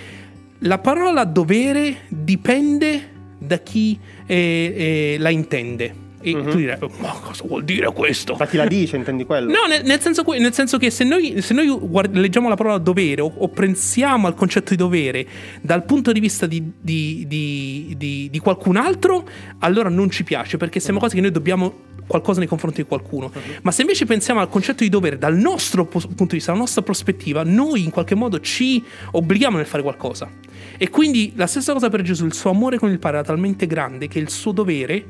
La 0.69 0.79
parola 0.79 1.25
dovere 1.25 2.03
dipende 2.09 3.11
da 3.39 3.59
chi 3.59 3.99
eh, 4.27 5.15
eh, 5.15 5.17
la 5.19 5.31
intende. 5.31 5.95
E 6.23 6.35
Mhm. 6.35 6.51
tu 6.51 6.57
direi, 6.57 6.77
ma 7.01 7.11
cosa 7.21 7.45
vuol 7.47 7.65
dire 7.65 7.87
questo? 7.93 8.35
Da 8.39 8.47
chi 8.47 8.57
la 8.57 8.67
dice, 8.67 8.97
intendi 8.97 9.25
quello? 9.25 9.51
No, 9.51 9.67
nel, 9.69 9.83
nel 9.85 10.01
senso, 10.01 10.23
nel 10.39 10.53
senso 10.55 10.79
che 10.79 10.91
se 10.91 11.05
noi, 11.05 11.43
se 11.43 11.53
noi 11.53 11.67
guard- 11.69 12.15
leggiamo 12.15 12.49
la 12.49 12.55
parola 12.55 12.79
dovere 12.79 13.21
o, 13.21 13.33
o 13.37 13.49
pensiamo 13.49 14.27
al 14.29 14.35
concetto 14.35 14.71
di 14.71 14.77
dovere 14.77 15.27
dal 15.61 15.85
punto 15.85 16.13
di 16.13 16.21
vista 16.21 16.47
di, 16.47 16.63
di- 16.81 17.25
di- 17.27 18.29
di- 18.31 18.39
qualcun 18.39 18.77
altro, 18.77 19.29
allora 19.59 19.89
non 19.89 20.11
ci 20.11 20.23
piace 20.25 20.57
perché 20.57 20.81
siamo 20.81 20.99
quasi 20.99 21.17
che 21.17 21.21
noi 21.21 21.31
dobbiamo 21.31 21.91
qualcosa 22.07 22.41
nei 22.41 22.49
confronti 22.49 22.83
di 22.83 22.89
qualcuno. 22.89 23.31
Ma 23.63 23.71
se 23.71 23.83
invece 23.83 24.05
pensiamo 24.07 24.41
al 24.41 24.49
concetto 24.49 24.83
di 24.85 24.89
dovere 24.91 25.19
dal 25.19 25.37
nostro 25.37 25.87
pos- 25.87 26.05
punto 26.07 26.25
di 26.27 26.35
vista, 26.35 26.51
dalla 26.51 26.63
nostra 26.65 26.83
prospettiva, 26.83 27.43
noi 27.45 27.83
in 27.85 27.91
qualche 27.91 28.15
modo 28.15 28.41
ci 28.41 28.83
obblighiamo 29.13 29.57
nel 29.57 29.67
fare 29.67 29.83
qualcosa. 29.83 30.29
E 30.77 30.91
quindi 30.91 31.33
la 31.37 31.47
stessa 31.47 31.73
cosa 31.73 31.89
per 31.89 32.03
Gesù, 32.03 32.27
il 32.27 32.35
suo 32.35 32.51
amore 32.51 32.79
con 32.79 32.91
il 32.91 32.99
Padre 32.99 33.19
era 33.19 33.27
talmente 33.27 33.67
grande 33.67 34.09
che 34.09 34.19
il 34.19 34.29
suo 34.31 34.53
dovere 34.53 35.05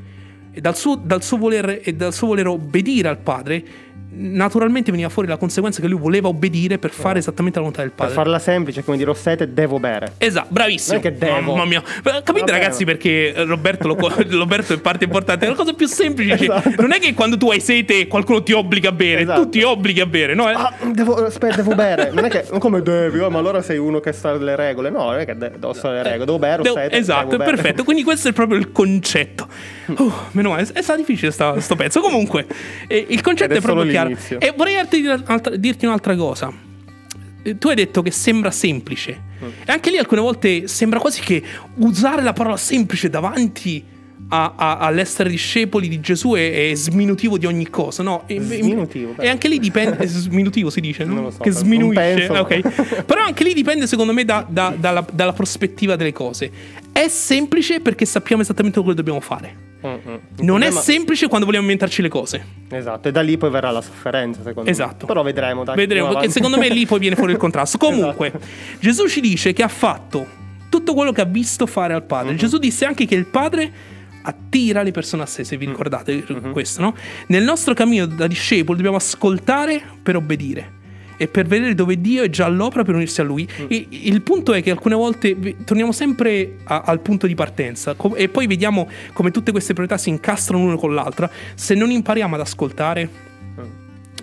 dal 0.61 0.77
suo, 0.77 0.97
dal 0.97 1.23
suo 1.23 1.39
voler, 1.39 1.81
e 1.83 1.95
dal 1.95 2.13
suo 2.13 2.29
voler 2.29 2.47
obbedire 2.47 3.09
al 3.09 3.19
padre, 3.19 3.65
naturalmente 4.15 4.91
veniva 4.91 5.09
fuori 5.09 5.29
la 5.29 5.37
conseguenza 5.37 5.81
che 5.81 5.89
lui 5.89 5.99
voleva 5.99 6.29
obbedire 6.29 6.79
per 6.79 6.91
fare 6.91 7.19
esattamente 7.19 7.59
la 7.59 7.65
volontà 7.65 7.83
del 7.83 7.91
Per 7.93 7.99
padre. 8.01 8.15
farla 8.15 8.39
semplice, 8.39 8.85
come 8.85 8.97
dire, 8.97 9.11
ho 9.11 9.15
sete, 9.15 9.53
devo 9.53 9.79
bere. 9.79 10.13
Esatto, 10.19 10.49
bravissimo. 10.51 10.99
Non 10.99 11.07
è 11.07 11.11
che 11.11 11.19
devo. 11.19 11.41
Mamma 11.53 11.65
mia. 11.65 11.83
Beh, 12.03 12.11
Capite, 12.23 12.41
Vabbè. 12.41 12.51
ragazzi, 12.51 12.85
perché 12.85 13.33
Roberto, 13.37 13.87
lo, 13.89 13.97
Roberto 14.31 14.75
è 14.75 14.79
parte 14.81 15.05
importante. 15.05 15.47
È 15.47 15.49
la 15.49 15.55
cosa 15.55 15.73
più 15.73 15.87
semplice. 15.87 16.37
cioè, 16.37 16.57
Esatto. 16.59 16.81
Non 16.83 16.93
è 16.93 16.99
che 16.99 17.15
quando 17.15 17.37
tu 17.37 17.51
hai 17.51 17.61
sete 17.61 18.07
qualcuno 18.07 18.43
ti 18.43 18.53
obbliga 18.53 18.91
a 18.91 18.93
bere, 18.93 19.23
Esatto. 19.23 19.43
tu 19.43 19.49
ti 19.51 19.63
obblighi 19.63 20.01
a 20.01 20.07
bere, 20.07 20.35
no? 20.35 20.49
Eh, 20.49 20.55
Ah, 20.55 20.75
devo, 20.93 21.15
aspetta, 21.25 21.57
devo 21.57 21.75
bere. 21.75 22.11
Non 22.13 22.25
è 22.25 22.29
che, 22.29 22.45
come 22.59 22.83
devi, 22.83 23.19
oh, 23.19 23.31
ma 23.31 23.39
allora 23.39 23.63
sei 23.63 23.79
uno 23.79 24.01
che 24.01 24.13
sta 24.13 24.31
alle 24.31 24.55
regole. 24.57 24.91
No, 24.91 25.05
non 25.11 25.19
è 25.19 25.25
che 25.25 25.37
de- 25.37 25.53
devo 25.59 25.73
stare 25.73 25.99
alle 26.01 26.03
regole, 26.11 26.25
devo 26.27 26.39
bere, 26.39 26.63
Devo- 26.63 26.75
sete, 26.77 26.97
esatto, 26.97 27.25
devo 27.31 27.37
bere. 27.45 27.51
perfetto. 27.57 27.85
Quindi 27.85 28.03
questo 28.03 28.29
è 28.29 28.33
proprio 28.33 28.59
il 28.59 28.71
concetto. 28.73 29.49
Uh, 29.87 30.13
meno 30.33 30.51
male, 30.51 30.67
è 30.73 30.83
stato 30.83 30.99
difficile 30.99 31.31
sta- 31.33 31.59
sto 31.61 31.75
pezzo. 31.77 32.01
Comunque, 32.01 32.47
eh, 32.87 33.05
il 33.09 33.21
concetto 33.21 33.51
Ed 33.53 33.57
è, 33.59 33.61
è 33.61 33.63
proprio 33.63 33.83
solo 33.85 33.93
chiaro. 34.11 34.45
E 34.45 34.53
vorrei 34.57 34.75
dirti, 34.75 35.07
un'altra- 35.07 35.57
dirti 35.57 35.87
un'altra 35.87 36.17
cosa. 36.17 36.53
Eh, 37.43 37.59
Tu 37.59 37.69
hai 37.69 37.75
detto 37.75 38.03
che 38.03 38.11
sembra 38.11 38.51
semplice. 38.51 39.21
Mm. 39.43 39.49
E 39.67 39.73
anche 39.73 39.91
lì 39.91 39.99
alcune 39.99 40.21
volte 40.21 40.69
sembra 40.69 40.99
quasi 41.01 41.21
che 41.21 41.43
usare 41.77 42.23
la 42.23 42.33
parola 42.33 42.57
semplice 42.57 43.11
davanti 43.11 43.85
a- 44.35 44.55
a- 44.57 44.79
all'essere 44.79 45.29
discepoli 45.29 45.89
di 45.89 46.01
Gesù 46.01 46.33
è, 46.33 46.71
è 46.71 46.75
sminutivo 46.75 47.37
di 47.37 47.45
ogni 47.45 47.69
cosa, 47.69 48.03
no? 48.03 48.23
E, 48.27 48.41
Sminutivo, 48.41 49.15
E 49.19 49.29
anche 49.29 49.47
lì 49.49 49.59
dipende. 49.59 49.99
è 49.99 50.07
sminutivo 50.07 50.71
si 50.71 50.81
dice, 50.81 51.05
no? 51.05 51.15
Non 51.15 51.23
lo 51.25 51.31
so, 51.31 51.39
che 51.43 51.51
sminuisce. 51.51 52.01
penso. 52.29 52.33
ok. 52.41 53.03
Però 53.05 53.23
anche 53.23 53.45
lì 53.45 53.53
dipende, 53.53 53.87
secondo 53.87 54.15
me, 54.15 54.25
da- 54.25 54.47
da- 54.49 54.75
dalla, 54.77 55.05
dalla 55.13 55.35
prospettiva 55.35 55.97
delle 55.97 56.13
cose. 56.13 56.51
È 56.93 57.09
semplice 57.09 57.81
perché 57.81 58.07
sappiamo 58.07 58.41
esattamente 58.41 58.79
quello 58.81 58.95
che 58.95 59.03
dobbiamo 59.03 59.21
fare. 59.21 59.71
Mm, 59.87 59.91
mm. 59.91 59.95
Il 60.39 60.45
Non 60.45 60.57
è 60.63 60.67
problema- 60.67 60.81
semplice 60.81 61.27
quando 61.29 61.45
vogliamo 61.45 61.65
inventarci 61.65 62.01
le 62.01 62.09
cose. 62.09 62.45
Esatto, 62.71 63.09
e 63.09 63.13
da 63.13 63.21
lì 63.21 63.37
poi 63.37 63.51
verrà 63.51 63.71
la 63.71 63.83
sofferenza, 63.83 64.41
secondo 64.43 64.71
Esatto. 64.71 64.99
me. 65.01 65.07
Però 65.07 65.23
vedremo, 65.23 65.65
dai. 65.65 65.77
Vedremo, 65.77 66.09
perché 66.09 66.31
secondo 66.31 66.57
me 66.57 66.69
lì 66.71 66.87
poi 66.87 66.99
viene 67.01 67.17
fuori 67.17 67.33
il 67.33 67.39
contrasto. 67.39 67.77
Comunque, 67.79 68.29
Esatto. 68.29 68.45
Gesù 68.81 69.09
ci 69.09 69.21
dice 69.21 69.53
che 69.53 69.63
ha 69.63 69.69
fatto 69.69 70.41
tutto 70.71 70.95
quello 70.95 71.13
che 71.13 71.21
ha 71.21 71.25
visto 71.27 71.67
fare 71.67 71.93
al. 71.93 72.05
Padre. 72.05 72.35
Gesù 72.37 72.57
disse 72.59 72.87
anche 72.87 73.05
che 73.07 73.15
il 73.15 73.27
Padre 73.27 73.71
attira 74.23 74.83
le 74.83 74.91
persone 74.91 75.23
a 75.23 75.27
sé, 75.27 75.45
se 75.45 75.57
vi 75.57 75.67
Mm. 75.67 75.71
ricordate 75.71 76.25
Mhm. 76.27 76.53
questo, 76.53 76.81
no? 76.83 76.95
Nel 77.29 77.43
nostro 77.43 77.75
cammino 77.75 78.07
da 78.07 78.27
discepoli 78.27 78.77
dobbiamo 78.77 78.97
ascoltare 78.99 79.83
per 80.03 80.17
obbedire. 80.17 80.81
E 81.19 81.29
per 81.29 81.47
vedere 81.47 81.75
dove 81.77 82.01
Dio 82.01 82.25
è 82.25 82.31
già 82.31 82.47
all'opera 82.47 82.83
per 82.83 82.95
unirsi 82.97 83.21
a 83.21 83.25
Lui. 83.25 83.47
Mm. 83.61 83.67
E 83.69 83.87
il 83.91 84.23
punto 84.23 84.53
è 84.55 84.63
che 84.63 84.71
alcune 84.73 84.97
volte 84.97 85.37
torniamo 85.65 85.93
sempre 85.93 86.57
a- 86.65 86.83
al 86.85 86.99
punto 87.01 87.29
di 87.29 87.35
partenza 87.35 87.95
com- 87.95 88.15
e 88.17 88.29
poi 88.29 88.49
vediamo 88.49 88.89
come 89.13 89.31
tutte 89.31 89.53
queste 89.53 89.73
priorità 89.73 89.99
si 89.99 90.09
incastrano 90.09 90.65
l'una 90.65 90.77
con 90.77 90.95
l'altra. 90.95 91.31
Se 91.55 91.75
non 91.75 91.91
impariamo 91.93 92.35
ad 92.35 92.41
ascoltare, 92.41 93.09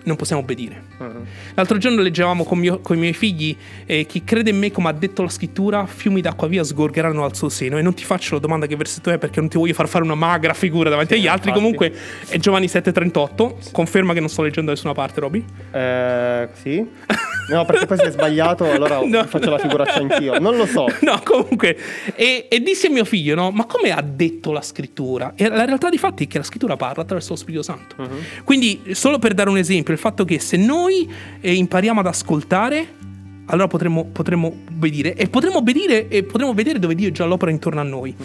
non 0.03 0.15
possiamo 0.15 0.41
obbedire. 0.41 0.81
mm. 1.01 1.07
L'altro 1.55 1.77
giorno 1.77 2.01
leggevamo 2.01 2.43
con, 2.43 2.57
mio- 2.57 2.79
con 2.79 2.95
i 2.95 2.99
miei 2.99 3.13
figli 3.13 3.55
eh, 3.85 4.05
chi 4.05 4.23
crede 4.23 4.49
in 4.49 4.57
me 4.57 4.71
come 4.71 4.89
ha 4.89 4.93
detto 4.93 5.21
la 5.23 5.29
scrittura 5.29 5.85
fiumi 5.85 6.21
d'acqua 6.21 6.47
via 6.47 6.63
sgorgeranno 6.63 7.23
al 7.23 7.35
suo 7.35 7.49
seno 7.49 7.77
e 7.77 7.81
non 7.81 7.93
ti 7.93 8.03
faccio 8.03 8.35
la 8.35 8.39
domanda 8.41 8.65
che 8.65 8.75
versetto 8.75 9.09
è 9.11 9.17
perché 9.17 9.39
non 9.39 9.49
ti 9.49 9.57
voglio 9.57 9.73
far 9.73 9.87
fare 9.87 10.03
una 10.03 10.15
magra 10.15 10.53
figura 10.53 10.89
davanti 10.89 11.13
Sì, 11.13 11.19
agli 11.19 11.27
altri 11.27 11.49
infatti. 11.49 11.65
comunque 11.65 11.93
è 12.27 12.37
Giovanni 12.37 12.67
7:38 12.67 13.71
conferma 13.71 14.13
che 14.13 14.19
non 14.19 14.29
sto 14.29 14.41
leggendo 14.41 14.69
da 14.71 14.75
nessuna 14.75 14.93
parte 14.93 15.19
Roby 15.19 15.43
Eh, 15.71 16.47
sì. 16.53 16.87
No, 17.49 17.65
perché 17.65 17.85
poi 17.85 17.97
se 17.97 18.05
è 18.05 18.11
sbagliato, 18.11 18.69
allora 18.69 18.99
No. 19.05 19.23
faccio 19.25 19.49
la 19.49 19.57
figuraccia 19.57 19.99
anch'io. 19.99 20.39
Non 20.39 20.55
lo 20.55 20.65
so. 20.65 20.85
No, 21.01 21.19
comunque, 21.23 21.77
e, 22.15 22.47
e 22.49 22.61
dissi 22.61 22.85
a 22.87 22.89
mio 22.91 23.05
figlio, 23.05 23.35
no, 23.35 23.51
ma 23.51 23.65
come 23.65 23.91
ha 23.91 24.01
detto 24.01 24.51
la 24.51 24.61
scrittura? 24.61 25.33
E 25.35 25.47
la 25.49 25.65
realtà 25.65 25.89
di 25.89 25.97
fatti 25.97 26.25
è 26.25 26.27
che 26.27 26.37
la 26.37 26.43
scrittura 26.43 26.75
parla 26.75 27.01
attraverso 27.03 27.31
lo 27.31 27.37
Spirito 27.37 27.63
Santo. 27.63 27.95
Mhm. 27.97 28.09
Quindi, 28.43 28.81
solo 28.91 29.17
per 29.19 29.33
dare 29.33 29.49
un 29.49 29.57
esempio, 29.57 29.93
il 29.93 29.99
fatto 29.99 30.25
che 30.25 30.39
se 30.39 30.57
noi 30.57 31.09
eh, 31.41 31.53
impariamo 31.53 31.99
ad 31.99 32.05
ascoltare, 32.05 32.87
allora 33.45 33.67
potremmo, 33.67 34.05
potremmo 34.05 34.47
obbedire 34.69 35.15
e 35.15 35.27
potremmo 35.27 35.57
obbedire 35.57 36.07
e 36.07 36.23
potremmo 36.23 36.53
vedere 36.53 36.77
dove 36.77 36.93
Dio 36.93 37.11
già 37.11 37.25
l'opera 37.25 37.49
intorno 37.49 37.79
a 37.79 37.83
noi 37.83 38.15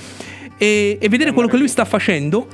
e, 0.58 0.98
e 1.00 1.08
vedere 1.08 1.32
quello 1.32 1.48
che 1.48 1.56
lui 1.56 1.68
sta 1.68 1.84
facendo 1.86 2.46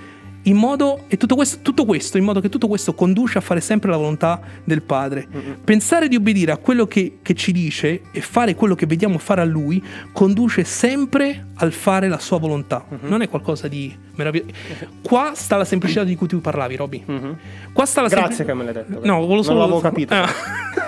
in 0.44 0.56
modo 0.56 1.04
e 1.08 1.16
tutto 1.16 1.34
questo, 1.34 1.58
tutto 1.62 1.84
questo 1.84 2.16
in 2.16 2.24
modo 2.24 2.40
che 2.40 2.48
tutto 2.48 2.66
questo 2.66 2.94
conduce 2.94 3.38
a 3.38 3.40
fare 3.40 3.60
sempre 3.60 3.90
la 3.90 3.96
volontà 3.96 4.40
del 4.64 4.82
Padre. 4.82 5.26
Pensare 5.62 6.08
di 6.08 6.16
obbedire 6.16 6.52
a 6.52 6.56
quello 6.56 6.86
che, 6.86 7.18
che 7.22 7.34
ci 7.34 7.52
dice 7.52 8.02
e 8.10 8.20
fare 8.20 8.54
quello 8.54 8.74
che 8.74 8.86
vediamo 8.86 9.18
fare 9.18 9.40
a 9.42 9.44
lui 9.44 9.82
conduce 10.12 10.64
sempre 10.64 11.48
al 11.56 11.72
fare 11.72 12.08
la 12.08 12.18
sua 12.18 12.38
volontà. 12.38 12.84
Non 13.02 13.20
è 13.22 13.28
qualcosa 13.28 13.68
di 13.68 13.94
meraviglioso. 14.14 14.52
Qua 15.02 15.32
sta 15.34 15.56
la 15.56 15.64
semplicità 15.64 16.04
di 16.04 16.14
cui 16.16 16.26
tu 16.26 16.40
parlavi, 16.40 16.76
Roby. 16.76 17.02
Mhm. 17.04 17.36
Qua 17.72 17.84
sta 17.84 18.00
la 18.02 18.08
Grazie 18.08 18.44
sempli- 18.44 18.46
che 18.46 18.54
me 18.54 18.64
l'hai 18.64 18.72
detto. 18.72 19.06
No, 19.06 19.20
volevo 19.20 19.42
solo 19.42 19.58
Non 19.58 19.68
l'avevo 19.68 19.80
capito. 19.80 20.14
Ah. 20.14 20.28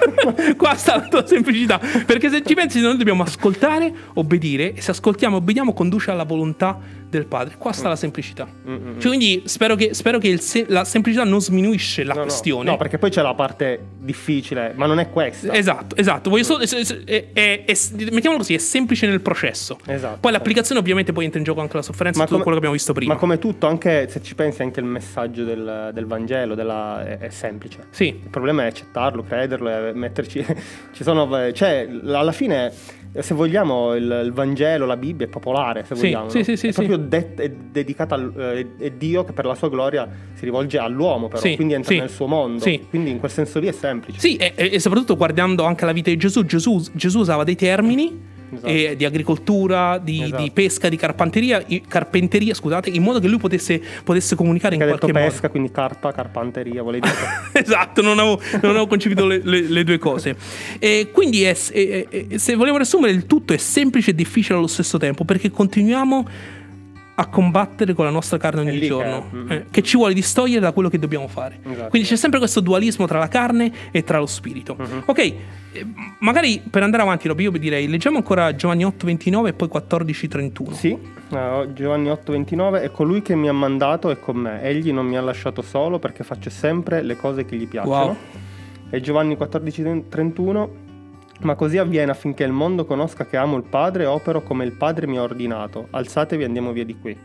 Qua 0.57 0.75
sta 0.75 0.97
la 0.97 1.09
tua 1.09 1.27
semplicità. 1.27 1.79
Perché 1.79 2.29
se 2.31 2.43
ci 2.45 2.55
pensi, 2.55 2.81
noi 2.81 2.97
dobbiamo 2.97 3.23
ascoltare, 3.23 3.93
obbedire. 4.15 4.75
E 4.75 4.81
se 4.81 4.91
ascoltiamo 4.93 5.37
e 5.37 5.39
obbediamo, 5.39 5.73
conduce 5.73 6.11
alla 6.11 6.25
volontà 6.25 6.79
del 7.13 7.27
Padre. 7.27 7.57
Qua 7.59 7.73
sta 7.73 7.89
la 7.89 7.97
semplicità. 7.97 8.49
Mm, 8.69 8.99
Cioè, 8.99 9.09
quindi 9.09 9.43
spero 9.45 9.75
che, 9.77 9.93
spero 9.93 10.19
che 10.19 10.39
se- 10.39 10.65
la 10.69 10.85
semplicità 10.85 11.25
non 11.25 11.41
sminuisce 11.43 12.05
la 12.05 12.15
No, 12.15 12.21
no. 12.21 12.25
questione. 12.27 12.71
No, 12.71 12.77
perché 12.79 12.97
poi 12.99 13.11
c'è 13.11 13.21
la 13.21 13.35
parte 13.35 13.79
difficile, 13.99 14.73
ma 14.75 14.87
non 14.87 14.99
è 14.99 15.11
questa. 15.11 15.53
Esatto, 15.53 15.95
esatto. 15.97 16.31
Solo- 16.43 16.61
è- 16.61 16.69
è- 17.05 17.31
è- 17.35 17.65
è- 17.67 17.77
mettiamolo 18.11 18.39
così, 18.39 18.55
è 18.55 18.59
semplice 18.59 19.07
nel 19.07 19.21
processo. 19.21 19.79
Esatto. 19.87 20.19
Poi 20.21 20.33
l'applicazione 20.33 20.81
ovviamente 20.81 21.13
poi 21.13 21.25
entra 21.25 21.39
in 21.39 21.45
gioco 21.45 21.61
anche 21.61 21.77
la 21.77 21.83
sofferenza 21.83 22.19
e 22.21 22.23
tutto 22.23 22.39
come- 22.41 22.43
quello 22.45 22.59
che 22.59 22.65
abbiamo 22.67 22.75
visto 22.75 22.93
prima. 22.95 23.13
Ma 23.13 23.19
come 23.19 23.39
tutto, 23.39 23.67
anche 23.67 24.09
se 24.09 24.23
ci 24.23 24.35
pensi, 24.35 24.63
anche 24.63 24.81
il 24.81 24.87
messaggio 24.87 25.45
del, 25.45 25.91
del 25.93 26.07
Vangelo 26.07 26.55
della- 26.55 27.05
è, 27.07 27.19
è 27.19 27.29
semplice. 27.29 27.87
Sì, 27.91 28.07
Il 28.07 28.31
problema 28.31 28.63
è 28.65 28.67
accettarlo, 28.69 29.23
crederlo 29.23 29.69
e 29.89 29.93
metterci. 29.93 30.45
Ci 30.93 31.03
sono. 31.03 31.29
Cioè, 31.53 31.89
alla 32.07 32.33
fine, 32.33 32.73
se 33.19 33.35
vogliamo, 33.35 33.95
il, 33.95 34.23
il 34.25 34.33
Vangelo, 34.33 34.87
la 34.87 34.97
Bibbia 34.97 35.27
è 35.27 35.29
popolare. 35.29 35.85
Se 35.85 35.95
Sì, 35.95 36.03
vogliamo. 36.07 36.29
sì, 36.31 36.39
no? 36.39 36.45
sì, 36.45 36.57
sì, 36.57 36.67
è 36.69 36.73
sì. 36.73 36.85
proprio 36.85 37.02
det- 37.03 37.41
è 37.41 37.51
dedicata 37.51 38.15
al. 38.15 38.33
eh, 38.37 38.85
è 38.87 38.91
Dio 38.91 39.25
che 39.25 39.33
per 39.33 39.45
la 39.45 39.55
sua 39.55 39.69
gloria 39.69 40.09
si 40.35 40.45
rivolge 40.45 40.79
all'uomo, 40.79 41.29
però. 41.29 41.41
Sì, 41.41 41.55
quindi 41.57 41.75
entra 41.75 41.93
sì, 41.93 41.99
nel 41.99 42.11
suo 42.11 42.27
mondo. 42.27 42.63
sì. 42.63 42.85
Quindi 42.89 43.11
in 43.11 43.19
quel 43.19 43.31
senso 43.31 43.59
lì 43.59 43.67
è 43.69 43.73
semplice. 43.73 44.19
Sì, 44.21 44.37
e, 44.37 44.53
e- 44.57 44.79
soprattutto 44.81 45.17
guardando 45.17 45.65
anche 45.65 45.85
la 45.85 45.93
vita 45.93 46.11
di 46.11 46.17
Gesù, 46.17 46.45
Gesù, 46.45 46.83
Gesù 46.93 47.19
usava 47.21 47.45
dei 47.45 47.57
termini 47.57 48.31
Esatto. 48.55 48.67
eh, 48.67 48.95
di 48.97 49.05
agricoltura, 49.07 49.97
di, 49.97 50.23
Esatto. 50.25 50.43
di 50.43 50.51
pesca, 50.51 50.89
di 50.91 50.97
carpanteria, 50.97 51.63
i- 51.69 51.83
carpenteria, 51.89 52.53
scusate, 52.53 52.91
in 52.91 53.03
modo 53.03 53.19
che 53.19 53.27
lui 53.27 53.39
potesse, 53.39 53.81
potesse 54.05 54.35
comunicare 54.35 54.77
Che 54.77 54.83
in 54.83 54.89
qualche 54.91 55.11
pesca, 55.11 55.49
quindi 55.49 55.71
carpa, 55.71 56.13
carpanteria, 56.13 56.83
volevi 56.83 57.07
dire. 57.09 57.17
modo. 57.17 57.49
esatto, 57.59 58.03
non 58.03 58.19
avevo, 58.19 58.39
non 58.61 58.71
avevo 58.73 58.87
concepito 58.87 59.25
le, 59.27 59.41
le- 59.43 59.63
le 59.63 59.85
due 59.85 59.97
cose. 59.97 60.37
E 60.79 61.09
quindi 61.13 61.45
è- 61.45 61.57
è- 61.73 62.07
è- 62.09 62.37
se 62.37 62.55
vogliamo 62.55 62.77
riassumere 62.77 63.13
il 63.15 63.25
tutto 63.27 63.55
è 63.55 63.57
semplice 63.57 64.11
e 64.11 64.15
difficile 64.15 64.59
allo 64.59 64.67
stesso 64.67 64.99
tempo 64.99 65.25
perché 65.25 65.51
continuiamo 65.51 66.27
a 67.15 67.27
combattere 67.27 67.93
con 67.93 68.05
la 68.05 68.11
nostra 68.11 68.39
carne 68.39 68.61
ogni 68.61 68.73
lì 68.73 68.81
che- 68.81 68.87
giorno, 68.87 69.31
mm. 69.35 69.51
eh, 69.51 69.67
che 69.71 69.83
ci 69.83 69.97
vuole 69.97 70.15
distogliere 70.15 70.61
da 70.61 70.73
quello 70.73 70.89
che 70.89 70.99
dobbiamo 70.99 71.29
fare. 71.29 71.59
Esatto. 71.63 71.89
Quindi 71.91 72.09
c'è 72.09 72.17
sempre 72.17 72.39
questo 72.39 72.61
dualismo 72.61 73.07
tra 73.07 73.19
la 73.19 73.29
carne 73.29 73.73
e 73.91 74.03
tra 74.03 74.19
lo 74.19 74.27
spirito. 74.27 74.77
Ok, 75.05 75.19
eh, 75.19 75.37
magari 76.21 76.63
per 76.69 76.83
andare 76.83 77.03
avanti, 77.03 77.29
Roby, 77.29 77.45
io 77.45 77.51
direi 77.53 77.89
leggiamo 77.89 78.17
ancora 78.17 78.55
Giovanni 78.55 78.85
8, 78.85 79.07
29 79.07 79.51
e 79.51 79.53
poi 79.53 79.69
14, 79.69 80.29
31. 80.29 80.75
Sì, 80.75 80.99
eh, 81.31 81.69
Giovanni 81.73 82.09
8:29 82.09 82.83
è 82.83 82.91
colui 82.91 83.23
che 83.23 83.35
mi 83.35 83.49
ha 83.49 83.53
mandato 83.53 84.11
è 84.11 84.19
con 84.19 84.37
me. 84.37 84.63
Egli 84.63 84.93
non 84.93 85.07
mi 85.07 85.17
ha 85.17 85.23
lasciato 85.23 85.63
solo 85.63 85.99
perché 85.99 86.25
faccio 86.25 86.51
sempre 86.51 87.03
le 87.03 87.17
cose 87.17 87.45
che 87.45 87.57
gli 87.57 87.67
piacciono. 87.67 88.05
Wow. 88.05 88.17
E 88.91 89.01
Giovanni 89.01 89.37
14:31 89.37 90.82
ma 91.43 91.55
così 91.55 91.79
avviene 91.79 92.11
affinché 92.11 92.45
il 92.45 92.53
mondo 92.53 92.85
conosca 92.85 93.27
che 93.27 93.37
amo 93.37 93.57
il 93.57 93.65
Padre 93.65 94.05
e 94.05 94.07
opero 94.07 94.43
come 94.43 94.65
il 94.65 94.73
Padre 94.73 95.07
mi 95.07 95.19
ha 95.19 95.23
ordinato. 95.23 95.89
Alzatevi 95.91 96.43
e 96.43 96.47
andiamo 96.47 96.73
via 96.73 96.85
di 96.85 96.97
qui. 96.99 97.17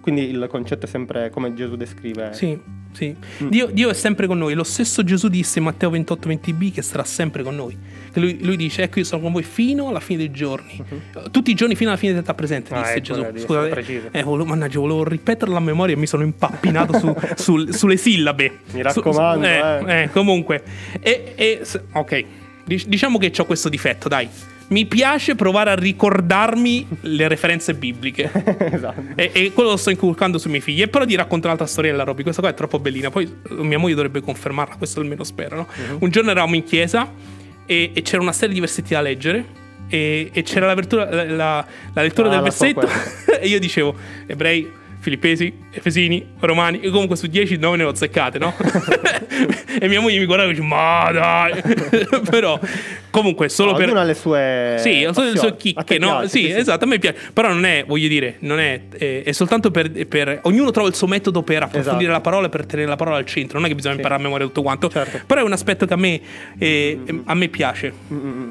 Quindi 0.00 0.28
il 0.28 0.46
concetto 0.50 0.84
è 0.84 0.88
sempre 0.88 1.30
come 1.30 1.54
Gesù 1.54 1.76
descrive. 1.76 2.34
Sì, 2.34 2.58
sì. 2.92 3.16
Mm. 3.42 3.48
Dio, 3.48 3.66
Dio 3.68 3.88
è 3.88 3.94
sempre 3.94 4.26
con 4.26 4.36
noi. 4.36 4.52
Lo 4.52 4.62
stesso 4.62 5.02
Gesù 5.02 5.28
disse 5.28 5.60
in 5.60 5.64
Matteo 5.64 5.88
28, 5.88 6.28
20b 6.28 6.72
che 6.74 6.82
sarà 6.82 7.04
sempre 7.04 7.42
con 7.42 7.54
noi. 7.56 7.74
Lui, 8.12 8.44
lui 8.44 8.56
dice: 8.58 8.82
Ecco, 8.82 8.98
io 8.98 9.06
sono 9.06 9.22
con 9.22 9.32
voi 9.32 9.42
fino 9.44 9.88
alla 9.88 10.00
fine 10.00 10.18
dei 10.18 10.30
giorni. 10.30 10.84
Tutti 11.30 11.50
i 11.50 11.54
giorni 11.54 11.74
fino 11.74 11.88
alla 11.88 11.98
fine 11.98 12.12
dell'età 12.12 12.34
presente. 12.34 12.74
Ah, 12.74 12.80
disse 12.82 12.96
ecco, 12.98 13.32
Gesù. 13.32 13.46
Scusate, 13.46 14.10
eh, 14.10 14.22
volevo, 14.22 14.46
mannaggia, 14.50 14.78
volevo 14.78 15.04
ripetere 15.04 15.50
la 15.50 15.60
memoria 15.60 15.94
e 15.94 15.98
mi 15.98 16.06
sono 16.06 16.22
impappinato 16.22 16.98
su- 16.98 17.14
sul- 17.36 17.72
sulle 17.74 17.96
sillabe. 17.96 18.58
Mi 18.72 18.82
raccomando, 18.82 19.46
Su- 19.46 19.50
eh. 19.88 20.02
eh, 20.02 20.10
comunque. 20.10 20.62
E, 21.00 21.32
e- 21.34 21.62
ok, 21.92 22.24
diciamo 22.64 23.18
che 23.18 23.32
ho 23.36 23.44
questo 23.44 23.68
difetto, 23.68 24.08
dai. 24.08 24.28
Mi 24.66 24.86
piace 24.86 25.34
provare 25.34 25.70
a 25.70 25.74
ricordarmi 25.74 26.86
le 27.02 27.28
referenze 27.28 27.74
bibliche. 27.74 28.30
esatto. 28.72 29.02
E, 29.14 29.30
e 29.34 29.52
quello 29.52 29.70
lo 29.70 29.76
sto 29.76 29.90
inculcando 29.90 30.38
sui 30.38 30.48
miei 30.50 30.62
figli. 30.62 30.80
E 30.80 30.88
però 30.88 31.04
ti 31.04 31.14
racconto 31.14 31.46
un'altra 31.46 31.66
storiella, 31.66 32.02
Robby. 32.02 32.22
Questa 32.22 32.40
qua 32.40 32.50
è 32.50 32.54
troppo 32.54 32.78
bellina. 32.78 33.10
Poi 33.10 33.24
eh, 33.24 33.54
mia 33.62 33.78
moglie 33.78 33.94
dovrebbe 33.94 34.20
confermarla, 34.22 34.76
questo 34.76 35.00
almeno 35.00 35.22
spero. 35.22 35.56
no? 35.56 35.66
Mhm. 35.74 35.96
Un 36.00 36.10
giorno 36.10 36.30
eravamo 36.30 36.54
in 36.54 36.64
chiesa 36.64 37.12
e, 37.66 37.90
e 37.92 38.02
c'era 38.02 38.22
una 38.22 38.32
serie 38.32 38.54
di 38.54 38.60
versetti 38.60 38.94
da 38.94 39.02
leggere. 39.02 39.62
E, 39.86 40.30
e 40.32 40.42
c'era 40.42 40.66
la, 40.66 40.74
vertura- 40.74 41.12
la- 41.12 41.24
la- 41.24 41.66
la 41.92 42.02
lettura 42.02 42.28
Ah, 42.28 42.32
del 42.32 42.40
versetto. 42.42 42.88
e 43.38 43.46
io 43.46 43.60
dicevo: 43.60 43.94
Ebrei, 44.26 44.70
Filippesi, 45.04 45.52
Efesini, 45.70 46.26
Romani. 46.40 46.80
E 46.80 46.88
comunque 46.88 47.14
su 47.16 47.26
10, 47.26 47.58
9 47.58 47.76
ne 47.76 47.82
ho 47.84 47.90
azzeccate, 47.90 48.38
no? 48.38 48.54
e 49.78 49.86
mia 49.86 50.00
moglie 50.00 50.18
mi 50.18 50.24
guardava 50.24 50.48
e 50.50 50.54
dice: 50.54 50.66
Ma 50.66 51.10
dai! 51.12 51.62
però, 52.30 52.58
comunque, 53.10 53.50
solo 53.50 53.72
No, 53.72 53.76
per. 53.76 53.86
ognuno 53.88 54.00
ha 54.00 54.04
le 54.04 54.14
sue 54.14 54.76
Sì, 54.78 54.90
sono 55.12 55.26
le 55.26 55.32
passioni. 55.32 55.38
sue 55.38 55.56
chicche, 55.56 55.98
no? 55.98 56.18
piace, 56.20 56.28
sì, 56.28 56.50
esatto, 56.50 56.84
a 56.84 56.86
me 56.86 56.98
piace. 56.98 57.18
Però 57.34 57.48
non 57.48 57.64
è, 57.66 57.84
voglio 57.86 58.08
dire, 58.08 58.36
non 58.40 58.58
è, 58.58 58.80
è, 58.96 59.22
è 59.24 59.32
soltanto 59.32 59.70
per, 59.70 59.90
per- 60.06 60.40
Ognuno 60.44 60.70
trova 60.70 60.88
il 60.88 60.94
suo 60.94 61.06
metodo 61.06 61.42
per 61.42 61.62
approfondire 61.64 62.10
Esatto. 62.10 62.12
la 62.12 62.20
parola 62.20 62.46
e 62.46 62.48
per 62.50 62.64
tenere 62.66 62.88
la 62.88 62.96
parola 62.96 63.18
al 63.18 63.26
centro. 63.26 63.58
Non 63.58 63.66
è 63.66 63.68
che 63.68 63.74
bisogna 63.74 63.94
Sì. 63.94 64.00
imparare 64.00 64.20
a 64.20 64.24
memoria 64.24 64.46
tutto 64.46 64.62
quanto. 64.62 64.88
Certo. 64.88 65.20
Però 65.26 65.40
è 65.40 65.44
un 65.44 65.52
aspetto 65.52 65.84
che 65.86 65.92
a 65.92 65.96
me, 65.96 66.20
eh, 66.58 66.98
a 67.24 67.34
me 67.34 67.48
piace. 67.48 67.92
Mm, 68.12 68.16
mm, 68.16 68.28
mm. 68.28 68.50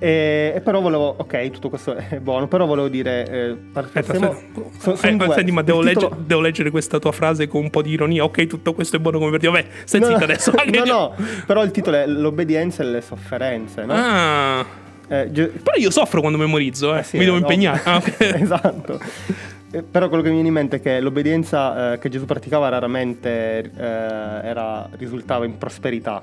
E, 0.00 0.52
e 0.54 0.60
però 0.60 0.80
volevo, 0.80 1.12
ok, 1.18 1.50
tutto 1.50 1.68
questo 1.68 1.94
è 1.94 2.18
buono, 2.22 2.46
però 2.46 2.66
volevo 2.66 2.86
dire, 2.88 3.28
eh, 3.28 3.56
Aspetta, 3.72 4.12
passiamo- 4.12 4.30
aspetta. 4.30 4.60
so- 4.78 4.94
son 4.96 5.20
Eh, 5.20 5.32
senti, 5.32 5.50
ma 5.50 5.62
devo, 5.62 5.82
titolo- 5.84 6.08
legge- 6.10 6.22
devo 6.26 6.40
leggere 6.40 6.70
questa 6.70 6.98
tua 7.00 7.10
frase 7.12 7.48
con 7.48 7.62
un 7.62 7.70
po' 7.70 7.82
di 7.82 7.90
ironia. 7.90 8.22
Ok, 8.24 8.46
tutto 8.46 8.74
questo 8.74 8.96
è 8.96 8.98
buono 9.00 9.18
come 9.18 9.30
per 9.32 9.40
dire. 9.40 9.52
Vabbè, 9.52 9.66
stai 9.84 10.00
No, 10.00 10.06
zitta 10.06 10.18
no, 10.18 10.24
adesso. 10.24 10.52
no, 10.72 10.84
no, 10.84 11.14
però 11.46 11.64
il 11.64 11.70
titolo 11.72 11.96
è 11.96 12.06
L'obbedienza 12.06 12.82
e 12.82 12.86
le 12.86 13.00
sofferenze, 13.00 13.84
no? 13.84 13.92
Ah. 13.92 14.64
Eh, 15.08 15.32
Ge- 15.32 15.46
Però 15.48 15.76
io 15.76 15.90
soffro 15.90 16.20
quando 16.20 16.38
memorizzo, 16.38 16.94
eh. 16.94 16.98
eh 17.00 17.02
sì, 17.02 17.16
mi 17.18 17.24
devo 17.24 17.36
no. 17.38 17.42
impegnare. 17.42 17.80
Ah, 17.84 18.02
esatto. 18.38 19.00
Eh, 19.70 19.82
Però 19.82 20.06
quello 20.08 20.22
che 20.22 20.28
mi 20.28 20.34
viene 20.34 20.48
in 20.48 20.54
mente 20.54 20.76
è 20.76 20.80
che 20.80 21.00
l'obbedienza 21.00 21.94
eh, 21.94 21.98
che 21.98 22.08
Gesù 22.08 22.24
praticava 22.24 22.68
raramente 22.68 23.30
eh, 23.76 23.82
era- 24.46 24.88
risultava 24.96 25.44
in 25.44 25.58
prosperità. 25.58 26.22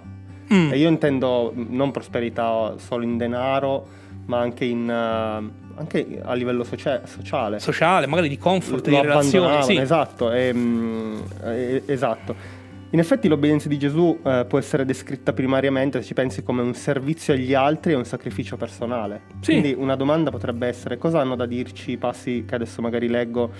Mm. 0.55 0.71
E 0.71 0.77
io 0.77 0.89
intendo 0.89 1.51
mh, 1.53 1.65
non 1.69 1.91
prosperità 1.91 2.73
solo 2.77 3.03
in 3.03 3.17
denaro, 3.17 3.87
ma 4.25 4.39
anche, 4.39 4.65
in, 4.65 4.89
eh, 4.89 5.73
anche 5.77 6.21
a 6.23 6.33
livello 6.33 6.63
socia- 6.63 7.05
sociale. 7.05 7.59
Sociale, 7.59 8.07
magari 8.07 8.29
di 8.29 8.37
comfort, 8.37 8.87
lo 8.87 8.95
di 8.95 9.01
relazioni. 9.01 9.63
Sì. 9.63 9.75
esatto, 9.77 10.31
ehm, 10.31 11.23
eh, 11.43 11.83
esatto. 11.85 12.63
In 12.91 12.99
effetti 13.01 13.27
l'obbedienza 13.27 13.67
di 13.67 13.77
Gesù 13.77 14.17
eh, 14.23 14.45
può 14.47 14.57
essere 14.57 14.85
descritta 14.85 15.33
primariamente, 15.33 15.99
se 15.99 16.07
ci 16.07 16.13
pensi, 16.13 16.43
come 16.43 16.61
un 16.61 16.73
servizio 16.73 17.33
agli 17.33 17.53
altri 17.53 17.91
e 17.91 17.95
un 17.95 18.05
sacrificio 18.05 18.55
personale. 18.55 19.23
Sì. 19.41 19.51
Quindi 19.51 19.75
una 19.77 19.95
domanda 19.95 20.31
potrebbe 20.31 20.67
essere 20.67 20.97
cosa 20.97 21.19
hanno 21.19 21.35
da 21.35 21.45
dirci 21.45 21.91
i 21.91 21.97
passi 21.97 22.45
che 22.47 22.55
adesso 22.55 22.81
magari 22.81 23.09
leggo 23.09 23.51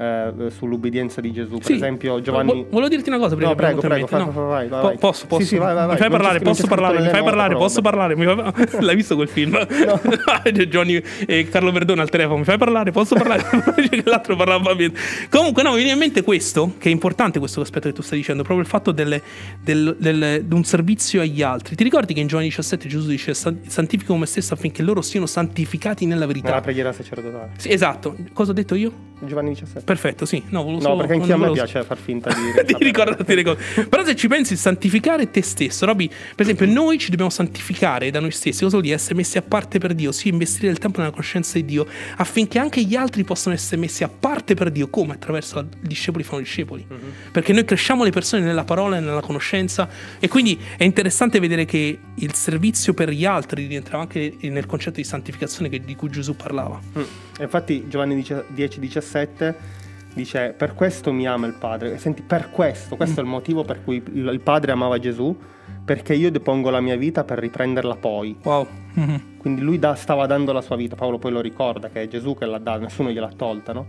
eh, 0.00 0.50
sull'obbedienza 0.50 1.20
di 1.20 1.30
Gesù. 1.32 1.56
Per 1.56 1.64
Sì. 1.64 1.74
esempio 1.74 2.20
Giovanni... 2.22 2.52
Vo- 2.52 2.66
volevo 2.70 2.88
dirti 2.88 3.08
una 3.10 3.18
cosa 3.18 3.34
prima 3.34 3.50
No, 3.50 3.54
prego, 3.56 3.80
prego, 3.80 4.06
fa- 4.06 4.18
no? 4.18 4.30
fa- 4.32 4.40
vai, 4.40 4.68
vai, 4.68 4.80
Po- 4.80 4.86
vai. 4.88 4.98
Posso, 4.98 5.26
posso? 5.26 5.42
Sì, 5.42 5.48
sì, 5.48 5.56
vai, 5.56 5.74
vai, 5.74 5.86
vai. 5.86 5.94
Mi 5.94 6.00
fai 6.00 6.08
Non 6.08 6.18
parlare, 6.18 6.40
posso 6.40 6.66
parlare, 6.66 7.00
mi 7.00 7.08
fai 7.08 7.22
parlare, 7.22 7.54
posso 7.56 7.80
parlare. 7.82 8.14
Fai- 8.16 8.82
L'hai 8.82 8.96
visto 8.96 9.14
quel 9.16 9.28
film? 9.28 9.58
Giovanni 10.68 11.02
e 11.26 11.48
Carlo 11.48 11.70
Verdone 11.72 12.00
al 12.02 12.08
telefono, 12.10 12.38
mi 12.38 12.44
fai 12.44 12.58
parlare, 12.58 12.90
posso 12.92 13.14
parlare? 13.14 13.44
l'altro 14.04 14.36
parlava 14.36 14.74
bene. 14.74 14.92
Comunque, 15.28 15.62
no, 15.62 15.70
mi 15.70 15.76
viene 15.76 15.92
in 15.92 15.98
mente 15.98 16.22
questo, 16.22 16.74
che 16.78 16.88
è 16.88 16.92
importante 16.92 17.38
questo 17.38 17.60
aspetto 17.60 17.88
che 17.88 17.94
tu 17.94 18.02
stai 18.02 18.18
dicendo, 18.18 18.42
proprio 18.42 18.64
il 18.64 18.70
fatto 18.70 18.92
delle- 18.92 19.22
del, 19.62 19.96
del- 19.98 20.44
di 20.44 20.54
un 20.54 20.64
servizio 20.64 21.20
agli 21.20 21.42
altri. 21.42 21.76
Ti 21.76 21.84
ricordi 21.84 22.14
che 22.14 22.20
in 22.20 22.26
Giovanni 22.26 22.48
17 22.48 22.88
Gesù 22.88 23.08
dice 23.08 23.34
"San- 23.34 23.60
santifico 23.66 24.16
me 24.16 24.26
stesso 24.26 24.54
affinché 24.54 24.82
loro 24.82 25.02
siano 25.02 25.26
santificati 25.26 26.04
nella 26.06 26.18
Nella 26.20 26.32
verità? 26.32 26.60
preghiera 26.60 26.92
sacerdotale. 26.92 27.50
Sì, 27.56 27.72
esatto. 27.72 28.16
Cosa 28.32 28.50
ho 28.50 28.54
detto 28.54 28.74
io? 28.74 28.92
Giovanni 29.20 29.50
17. 29.50 29.84
Perfetto, 29.90 30.24
sì. 30.24 30.42
No, 30.50 30.62
No, 30.70 30.80
solo- 30.80 30.96
perché 30.98 31.14
anche 31.14 31.32
a 31.32 31.36
me 31.36 31.46
volevo- 31.48 31.54
piace 31.54 31.82
far 31.82 31.98
finta 31.98 32.30
di... 32.32 32.64
di 32.64 32.76
ricordarti 32.84 33.34
le 33.34 33.42
cose. 33.42 33.86
Però 33.88 34.04
se 34.04 34.14
ci 34.14 34.28
pensi, 34.28 34.56
santificare 34.56 35.30
te 35.30 35.42
stesso, 35.42 35.84
Roby, 35.86 36.08
per 36.08 36.42
esempio, 36.46 36.66
noi 36.66 36.98
ci 36.98 37.10
dobbiamo 37.10 37.30
santificare 37.30 38.10
da 38.10 38.20
noi 38.20 38.30
stessi. 38.30 38.58
Cosa 38.60 38.70
vuol 38.70 38.82
dire? 38.82 38.94
Essere 38.94 39.14
messi 39.16 39.36
a 39.38 39.42
parte 39.42 39.78
per 39.78 39.94
Dio, 39.94 40.12
sì, 40.12 40.28
investire 40.28 40.68
del 40.68 40.78
tempo 40.78 40.98
nella 41.00 41.10
conoscenza 41.10 41.54
di 41.54 41.64
Dio, 41.64 41.86
affinché 42.16 42.58
anche 42.60 42.82
gli 42.82 42.94
altri 42.94 43.24
possano 43.24 43.54
essere 43.54 43.80
messi 43.80 44.04
a 44.04 44.08
parte 44.08 44.54
per 44.54 44.70
Dio. 44.70 44.88
Come? 44.88 45.14
Attraverso 45.14 45.66
discepoli 45.80 46.22
fanno 46.24 46.40
discepoli. 46.42 46.86
Perché 47.32 47.52
noi 47.52 47.64
cresciamo 47.64 48.04
le 48.04 48.10
persone 48.10 48.42
nella 48.42 48.64
parola 48.64 48.96
e 48.96 49.00
nella 49.00 49.20
conoscenza. 49.22 49.88
E 50.20 50.28
quindi 50.28 50.56
è 50.76 50.84
interessante 50.84 51.40
vedere 51.40 51.64
che 51.64 51.98
il 52.14 52.34
servizio 52.34 52.94
per 52.94 53.10
gli 53.10 53.24
altri 53.24 53.66
rientrava 53.66 54.02
anche 54.04 54.36
nel 54.42 54.66
concetto 54.66 54.96
di 54.96 55.04
santificazione 55.04 55.68
che- 55.68 55.80
di 55.80 55.96
cui 55.96 56.10
Gesù 56.10 56.36
parlava. 56.36 56.78
Mm. 56.98 57.02
Infatti 57.42 57.88
Giovanni 57.88 58.20
10-17 58.20 59.54
dice 60.14 60.54
per 60.56 60.74
questo 60.74 61.12
mi 61.12 61.26
ama 61.26 61.46
il 61.46 61.54
Padre. 61.54 61.98
Senti, 61.98 62.22
per 62.22 62.50
questo, 62.50 62.96
questo 62.96 63.20
è 63.20 63.22
il 63.22 63.28
motivo 63.28 63.64
per 63.64 63.82
cui 63.84 64.02
il 64.12 64.40
Padre 64.42 64.72
amava 64.72 64.98
Gesù, 64.98 65.36
perché 65.84 66.14
io 66.14 66.30
depongo 66.30 66.70
la 66.70 66.80
mia 66.80 66.96
vita 66.96 67.24
per 67.24 67.38
riprenderla 67.38 67.96
poi. 67.96 68.36
Wow. 68.42 68.66
Quindi 69.38 69.62
lui 69.62 69.78
da- 69.78 69.94
stava 69.94 70.26
dando 70.26 70.52
la 70.52 70.60
sua 70.60 70.76
vita, 70.76 70.96
Paolo 70.96 71.18
poi 71.18 71.32
lo 71.32 71.40
ricorda 71.40 71.88
che 71.88 72.02
è 72.02 72.08
Gesù 72.08 72.36
che 72.36 72.44
l'ha 72.44 72.58
data, 72.58 72.80
nessuno 72.80 73.10
gliel'ha 73.10 73.32
tolta, 73.34 73.72
no? 73.72 73.86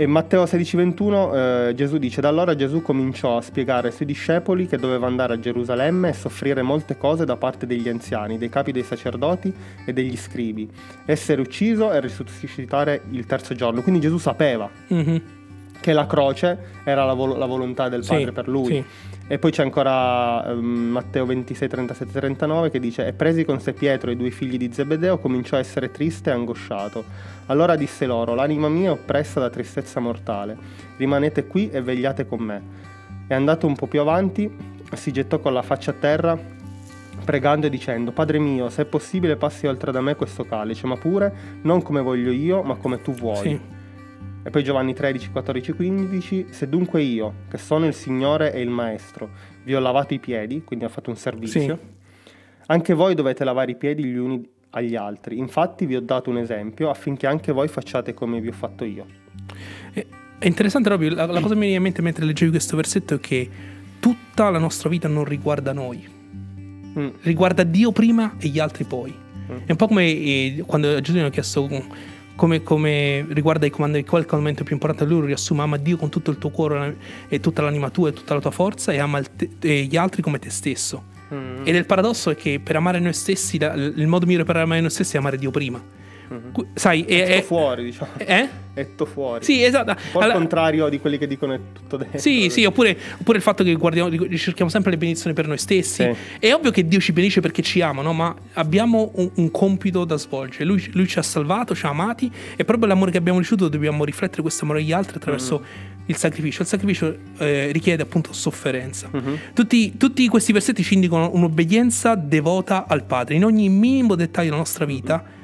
E 0.00 0.06
Matteo 0.06 0.44
16:21 0.44 1.34
eh, 1.70 1.74
Gesù 1.74 1.98
dice, 1.98 2.20
da 2.20 2.28
allora 2.28 2.54
Gesù 2.54 2.82
cominciò 2.82 3.36
a 3.36 3.40
spiegare 3.40 3.88
ai 3.88 3.92
suoi 3.92 4.06
discepoli 4.06 4.68
che 4.68 4.76
doveva 4.76 5.08
andare 5.08 5.34
a 5.34 5.40
Gerusalemme 5.40 6.10
e 6.10 6.12
soffrire 6.12 6.62
molte 6.62 6.96
cose 6.96 7.24
da 7.24 7.34
parte 7.36 7.66
degli 7.66 7.88
anziani, 7.88 8.38
dei 8.38 8.48
capi 8.48 8.70
dei 8.70 8.84
sacerdoti 8.84 9.52
e 9.84 9.92
degli 9.92 10.16
scribi, 10.16 10.70
essere 11.04 11.40
ucciso 11.40 11.90
e 11.92 11.98
risuscitare 11.98 13.02
il 13.10 13.26
terzo 13.26 13.56
giorno. 13.56 13.82
Quindi 13.82 14.00
Gesù 14.00 14.18
sapeva 14.18 14.70
Mhm. 14.86 15.20
che 15.80 15.92
la 15.92 16.06
croce 16.06 16.58
era 16.84 17.04
la, 17.04 17.14
vol- 17.14 17.36
la 17.36 17.46
volontà 17.46 17.88
del 17.88 18.04
Sì, 18.04 18.10
Padre 18.10 18.30
per 18.30 18.46
lui. 18.46 18.66
sì. 18.66 18.84
E 19.30 19.38
poi 19.38 19.50
c'è 19.50 19.62
ancora 19.62 20.42
ehm, 20.48 20.58
Matteo 20.58 21.26
26, 21.26 21.68
37, 21.68 22.12
39 22.12 22.70
che 22.70 22.80
dice: 22.80 23.06
E 23.06 23.12
presi 23.12 23.44
con 23.44 23.60
sé 23.60 23.74
Pietro 23.74 24.08
e 24.08 24.14
i 24.14 24.16
due 24.16 24.30
figli 24.30 24.56
di 24.56 24.72
Zebedeo, 24.72 25.18
cominciò 25.18 25.56
a 25.56 25.58
essere 25.58 25.90
triste 25.90 26.30
e 26.30 26.32
angosciato. 26.32 27.04
Allora 27.46 27.76
disse 27.76 28.06
loro: 28.06 28.34
L'anima 28.34 28.70
mia 28.70 28.88
è 28.88 28.92
oppressa 28.92 29.38
da 29.38 29.50
tristezza 29.50 30.00
mortale. 30.00 30.56
Rimanete 30.96 31.46
qui 31.46 31.68
e 31.68 31.82
vegliate 31.82 32.26
con 32.26 32.40
me. 32.40 32.62
E 33.26 33.34
andato 33.34 33.66
un 33.66 33.76
po' 33.76 33.86
più 33.86 34.00
avanti, 34.00 34.50
si 34.94 35.12
gettò 35.12 35.38
con 35.40 35.52
la 35.52 35.60
faccia 35.60 35.90
a 35.90 35.94
terra, 35.94 36.38
pregando 37.22 37.66
e 37.66 37.70
dicendo: 37.70 38.12
Padre 38.12 38.38
mio, 38.38 38.70
se 38.70 38.82
è 38.82 38.84
possibile, 38.86 39.36
passi 39.36 39.66
oltre 39.66 39.92
da 39.92 40.00
me 40.00 40.16
questo 40.16 40.46
calice, 40.46 40.86
ma 40.86 40.96
pure 40.96 41.60
non 41.62 41.82
come 41.82 42.00
voglio 42.00 42.30
io, 42.30 42.62
ma 42.62 42.76
come 42.76 43.02
tu 43.02 43.12
vuoi. 43.12 43.36
Sì. 43.36 43.76
E 44.48 44.50
poi 44.50 44.64
Giovanni 44.64 44.94
13, 44.94 45.30
14, 45.30 45.72
15, 45.72 46.46
se 46.48 46.70
dunque 46.70 47.02
io, 47.02 47.34
che 47.50 47.58
sono 47.58 47.84
il 47.84 47.92
Signore 47.92 48.54
e 48.54 48.62
il 48.62 48.70
Maestro, 48.70 49.28
vi 49.62 49.74
ho 49.74 49.78
lavato 49.78 50.14
i 50.14 50.18
piedi, 50.18 50.64
quindi 50.64 50.86
ha 50.86 50.88
fatto 50.88 51.10
un 51.10 51.16
servizio, 51.16 51.78
anche 52.64 52.94
voi 52.94 53.14
dovete 53.14 53.44
lavare 53.44 53.72
i 53.72 53.76
piedi 53.76 54.04
gli 54.04 54.16
uni 54.16 54.48
agli 54.70 54.96
altri. 54.96 55.36
Infatti 55.36 55.84
vi 55.84 55.96
ho 55.96 56.00
dato 56.00 56.30
un 56.30 56.38
esempio 56.38 56.88
affinché 56.88 57.26
anche 57.26 57.52
voi 57.52 57.68
facciate 57.68 58.14
come 58.14 58.40
vi 58.40 58.48
ho 58.48 58.52
fatto 58.52 58.86
io. 58.86 59.04
È 59.92 60.46
interessante 60.46 60.88
proprio, 60.88 61.14
la, 61.14 61.26
la 61.26 61.40
cosa 61.40 61.52
che 61.52 61.60
mi 61.60 61.66
viene 61.66 61.76
in 61.76 61.82
mente 61.82 62.00
mentre 62.00 62.24
leggevi 62.24 62.50
questo 62.50 62.74
versetto 62.74 63.16
è 63.16 63.20
che 63.20 63.50
tutta 64.00 64.48
la 64.48 64.58
nostra 64.58 64.88
vita 64.88 65.08
non 65.08 65.24
riguarda 65.24 65.74
noi, 65.74 66.16
Mm, 66.98 67.08
riguarda 67.22 67.62
Dio 67.62 67.92
prima 67.92 68.34
e 68.38 68.48
gli 68.48 68.58
altri 68.58 68.84
poi. 68.84 69.14
È 69.64 69.70
un 69.70 69.76
po' 69.76 69.86
come 69.86 70.04
eh, 70.04 70.64
quando 70.66 71.00
Gesù 71.00 71.16
gli 71.16 71.20
ha 71.20 71.30
chiesto 71.30 71.66
mm, 71.66 71.76
come, 72.38 72.62
come 72.62 73.26
riguarda 73.30 73.66
i 73.66 73.70
comandamenti, 73.70 74.08
qual 74.08 74.20
è 74.20 74.24
il 74.24 74.30
comandamento 74.30 74.62
più 74.62 74.74
importante, 74.74 75.12
lui 75.12 75.26
riassume, 75.26 75.62
ama 75.62 75.76
Dio 75.76 75.96
con 75.96 76.08
tutto 76.08 76.30
il 76.30 76.38
tuo 76.38 76.50
cuore 76.50 76.96
e 77.26 77.40
tutta 77.40 77.62
l'anima 77.62 77.90
tua 77.90 78.10
e 78.10 78.12
tutta 78.12 78.34
la 78.34 78.40
tua 78.40 78.52
forza 78.52 78.92
e 78.92 78.98
ama 78.98 79.20
te- 79.22 79.50
e 79.60 79.82
gli 79.82 79.96
altri 79.96 80.22
come 80.22 80.38
te 80.38 80.48
stesso. 80.48 81.02
mm, 81.34 81.66
Ed 81.66 81.74
il 81.74 81.84
paradosso 81.84 82.30
è 82.30 82.36
che 82.36 82.60
per 82.62 82.76
amare 82.76 83.00
noi 83.00 83.12
stessi, 83.12 83.56
il 83.56 84.06
modo 84.06 84.24
migliore 84.24 84.44
per 84.44 84.56
amare 84.56 84.80
noi 84.80 84.90
stessi 84.90 85.16
è 85.16 85.18
amare 85.18 85.36
Dio 85.36 85.50
prima. 85.50 85.82
Mhm. 86.28 86.52
Qu- 86.52 86.66
Sai, 86.74 87.02
è... 87.02 87.36
È- 87.38 87.42
fuori, 87.42 87.84
diciamo. 87.84 88.10
eh? 88.18 88.48
Etto 88.74 89.06
fuori. 89.06 89.44
Sì, 89.44 89.64
esatto. 89.64 89.90
Un 89.90 89.96
po' 90.12 90.18
Allora- 90.18 90.34
al 90.34 90.38
contrario 90.38 90.88
di 90.88 91.00
quelli 91.00 91.18
che 91.18 91.26
dicono 91.26 91.52
è 91.52 91.58
tutto 91.72 91.96
dentro. 91.96 92.18
Sì, 92.18 92.48
sì, 92.48 92.64
oppure, 92.64 92.96
oppure 93.20 93.38
il 93.38 93.42
fatto 93.42 93.64
che 93.64 93.74
guardiamo, 93.74 94.08
ricerchiamo 94.08 94.70
sempre 94.70 94.92
le 94.92 94.98
benedizioni 94.98 95.34
per 95.34 95.48
noi 95.48 95.58
stessi. 95.58 96.04
Sì. 96.04 96.16
È 96.38 96.52
ovvio 96.52 96.70
che 96.70 96.86
Dio 96.86 97.00
ci 97.00 97.10
benedice 97.12 97.40
perché 97.40 97.60
ci 97.60 97.80
ama, 97.80 98.02
no? 98.02 98.12
ma 98.12 98.32
abbiamo 98.52 99.10
un, 99.16 99.30
un 99.34 99.50
compito 99.50 100.04
da 100.04 100.16
svolgere. 100.16 100.64
Lui, 100.64 100.88
lui 100.92 101.08
ci 101.08 101.18
ha 101.18 101.22
salvato, 101.22 101.74
ci 101.74 101.86
ha 101.86 101.88
amati 101.88 102.30
e 102.54 102.64
proprio 102.64 102.86
l'amore 102.86 103.10
che 103.10 103.18
abbiamo 103.18 103.38
ricevuto 103.38 103.68
dobbiamo 103.68 104.04
riflettere 104.04 104.42
questo 104.42 104.62
amore 104.64 104.78
agli 104.80 104.92
altri 104.92 105.16
attraverso 105.16 105.60
il 106.06 106.16
sacrificio. 106.16 106.62
Il 106.62 106.68
sacrificio 106.68 107.16
eh, 107.38 107.72
richiede 107.72 108.04
appunto 108.04 108.32
sofferenza. 108.32 109.08
Mhm. 109.10 109.38
Tutti, 109.54 109.96
tutti 109.96 110.28
questi 110.28 110.52
versetti 110.52 110.84
ci 110.84 110.94
indicano 110.94 111.30
un'obbedienza 111.32 112.14
devota 112.14 112.86
al 112.86 113.02
Padre. 113.02 113.34
In 113.34 113.44
ogni 113.44 113.68
minimo 113.68 114.14
dettaglio 114.14 114.50
della 114.50 114.58
nostra 114.58 114.84
vita 114.84 115.36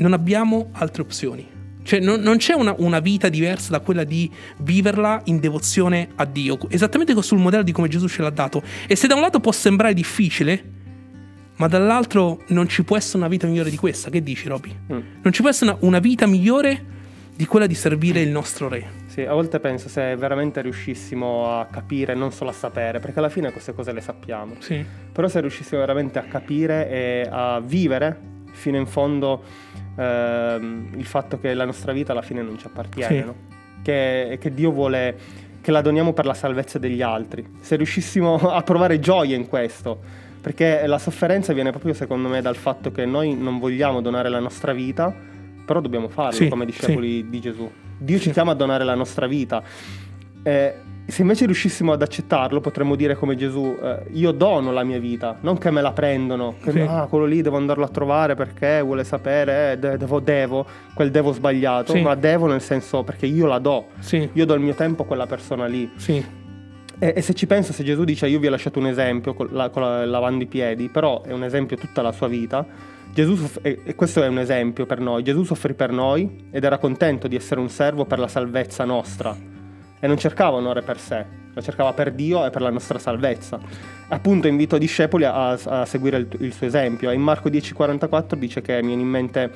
non 0.00 0.12
abbiamo 0.12 0.70
altre 0.72 1.02
opzioni. 1.02 1.58
Cioè 1.82 2.00
non, 2.00 2.20
non 2.20 2.36
c'è 2.36 2.54
una, 2.54 2.74
una 2.78 3.00
vita 3.00 3.28
diversa 3.28 3.70
da 3.70 3.80
quella 3.80 4.04
di 4.04 4.30
viverla 4.58 5.22
in 5.24 5.40
devozione 5.40 6.08
a 6.16 6.24
Dio. 6.24 6.58
Esattamente 6.68 7.20
sul 7.22 7.38
modello 7.38 7.62
di 7.62 7.72
come 7.72 7.88
Gesù 7.88 8.06
ce 8.06 8.22
l'ha 8.22 8.30
dato. 8.30 8.62
E 8.86 8.96
se 8.96 9.06
da 9.06 9.14
un 9.14 9.22
lato 9.22 9.40
può 9.40 9.52
sembrare 9.52 9.94
difficile, 9.94 10.62
ma 11.56 11.68
dall'altro 11.68 12.42
non 12.48 12.68
ci 12.68 12.84
può 12.84 12.96
essere 12.96 13.18
una 13.18 13.28
vita 13.28 13.46
migliore 13.46 13.70
di 13.70 13.76
questa. 13.76 14.10
Che 14.10 14.22
dici, 14.22 14.48
Roby? 14.48 14.74
Mm. 14.92 15.00
Non 15.22 15.32
ci 15.32 15.40
può 15.40 15.50
essere 15.50 15.70
una, 15.70 15.78
una 15.82 15.98
vita 15.98 16.26
migliore 16.26 16.98
di 17.34 17.46
quella 17.46 17.66
di 17.66 17.74
servire 17.74 18.20
il 18.20 18.28
nostro 18.28 18.68
Re. 18.68 18.86
Sì, 19.06 19.22
a 19.22 19.32
volte 19.32 19.60
penso 19.60 19.88
se 19.88 20.14
veramente 20.16 20.60
riuscissimo 20.60 21.58
a 21.58 21.66
capire, 21.66 22.14
non 22.14 22.32
solo 22.32 22.50
a 22.50 22.52
sapere, 22.52 23.00
perché 23.00 23.18
alla 23.18 23.30
fine 23.30 23.50
queste 23.50 23.72
cose 23.72 23.92
le 23.92 24.02
sappiamo. 24.02 24.56
Sì. 24.58 24.84
Però 25.10 25.26
se 25.26 25.40
riuscissimo 25.40 25.80
veramente 25.80 26.18
a 26.18 26.22
capire 26.22 26.88
e 26.90 27.28
a 27.28 27.60
vivere 27.60 28.28
fino 28.60 28.76
in 28.76 28.86
fondo 28.86 29.42
ehm, 29.96 30.90
il 30.96 31.04
fatto 31.06 31.38
che 31.40 31.54
la 31.54 31.64
nostra 31.64 31.92
vita 31.92 32.12
alla 32.12 32.22
fine 32.22 32.42
non 32.42 32.58
ci 32.58 32.66
appartiene, 32.66 33.18
Sì. 33.20 33.24
no? 33.24 33.34
che, 33.82 34.36
che 34.40 34.52
Dio 34.54 34.70
vuole 34.70 35.16
che 35.62 35.70
la 35.70 35.80
doniamo 35.80 36.12
per 36.12 36.26
la 36.26 36.34
salvezza 36.34 36.78
degli 36.78 37.02
altri. 37.02 37.46
Se 37.60 37.76
riuscissimo 37.76 38.34
a 38.50 38.62
provare 38.62 38.98
gioia 38.98 39.36
in 39.36 39.46
questo, 39.48 39.98
perché 40.40 40.86
la 40.86 40.98
sofferenza 40.98 41.52
viene 41.52 41.70
proprio 41.70 41.92
secondo 41.94 42.28
me 42.28 42.40
dal 42.40 42.56
fatto 42.56 42.90
che 42.92 43.04
noi 43.06 43.34
non 43.34 43.58
vogliamo 43.58 44.00
donare 44.00 44.28
la 44.28 44.38
nostra 44.40 44.72
vita, 44.72 45.14
però 45.64 45.80
dobbiamo 45.80 46.08
farlo 46.08 46.32
Sì, 46.32 46.48
come 46.48 46.64
discepoli 46.64 47.28
di 47.28 47.40
Gesù. 47.40 47.70
Dio 47.98 48.18
ci 48.18 48.30
chiama 48.30 48.52
a 48.52 48.54
donare 48.54 48.84
la 48.84 48.94
nostra 48.94 49.26
vita. 49.26 49.62
Eh, 50.42 50.74
se 51.06 51.22
invece 51.22 51.44
riuscissimo 51.46 51.92
ad 51.92 52.02
accettarlo, 52.02 52.60
potremmo 52.60 52.94
dire 52.94 53.14
come 53.16 53.34
Gesù: 53.36 53.76
eh, 53.82 54.02
Io 54.12 54.30
dono 54.30 54.70
la 54.72 54.84
mia 54.84 54.98
vita, 55.00 55.36
non 55.40 55.58
che 55.58 55.70
me 55.70 55.80
la 55.82 55.92
prendono. 55.92 56.54
Che, 56.62 56.70
Sì. 56.70 56.80
Ah, 56.80 57.06
quello 57.10 57.24
lì 57.24 57.42
devo 57.42 57.56
andarlo 57.56 57.84
a 57.84 57.88
trovare 57.88 58.34
perché 58.36 58.80
vuole 58.80 59.02
sapere, 59.04 59.72
eh, 59.72 59.78
de- 59.78 59.96
devo, 59.96 60.20
devo, 60.20 60.64
quel 60.94 61.10
devo 61.10 61.32
sbagliato. 61.32 61.92
Sì. 61.92 62.02
Ma 62.02 62.14
devo 62.14 62.46
nel 62.46 62.60
senso 62.60 63.02
perché 63.02 63.26
io 63.26 63.46
la 63.46 63.58
do. 63.58 63.86
Sì. 63.98 64.28
Io 64.32 64.46
do 64.46 64.54
il 64.54 64.60
mio 64.60 64.74
tempo 64.74 65.02
a 65.02 65.06
quella 65.06 65.26
persona 65.26 65.66
lì. 65.66 65.90
E, 67.02 67.14
e 67.16 67.22
se 67.22 67.32
ci 67.34 67.46
penso, 67.46 67.72
se 67.72 67.82
Gesù 67.82 68.04
dice 68.04 68.28
io 68.28 68.38
vi 68.38 68.46
ho 68.46 68.50
lasciato 68.50 68.78
un 68.78 68.86
esempio 68.86 69.32
con 69.34 69.48
la- 69.50 69.68
con 69.70 69.82
la- 69.82 70.04
lavando 70.04 70.44
i 70.44 70.46
piedi, 70.46 70.88
però 70.90 71.22
è 71.22 71.32
un 71.32 71.42
esempio 71.44 71.76
tutta 71.76 72.02
la 72.02 72.12
sua 72.12 72.28
vita, 72.28 72.64
Gesù 73.12 73.34
soff- 73.34 73.58
e 73.62 73.94
questo 73.96 74.22
è 74.22 74.28
un 74.28 74.38
esempio 74.38 74.86
per 74.86 75.00
noi. 75.00 75.22
Gesù 75.24 75.42
soffrì 75.42 75.74
per 75.74 75.90
noi 75.90 76.46
ed 76.52 76.62
era 76.62 76.78
contento 76.78 77.26
di 77.26 77.34
essere 77.36 77.58
un 77.58 77.68
servo 77.68 78.04
per 78.04 78.18
la 78.20 78.28
salvezza 78.28 78.84
nostra. 78.84 79.34
E 80.00 80.06
non 80.06 80.16
cercava 80.18 80.56
onore 80.56 80.80
per 80.82 80.98
sé, 80.98 81.24
lo 81.52 81.60
cercava 81.60 81.92
per 81.92 82.12
Dio 82.12 82.44
e 82.46 82.50
per 82.50 82.62
la 82.62 82.70
nostra 82.70 82.98
salvezza. 82.98 83.58
Appunto 84.08 84.46
invito 84.48 84.76
i 84.76 84.78
discepoli 84.78 85.24
a, 85.24 85.50
a 85.50 85.84
seguire 85.84 86.16
il, 86.16 86.28
il 86.40 86.52
suo 86.54 86.66
esempio. 86.66 87.10
E 87.10 87.14
in 87.14 87.20
Marco 87.20 87.48
10,44 87.50 88.34
dice 88.34 88.62
che 88.62 88.80
mi 88.80 88.88
viene 88.88 89.02
in 89.02 89.08
mente 89.08 89.50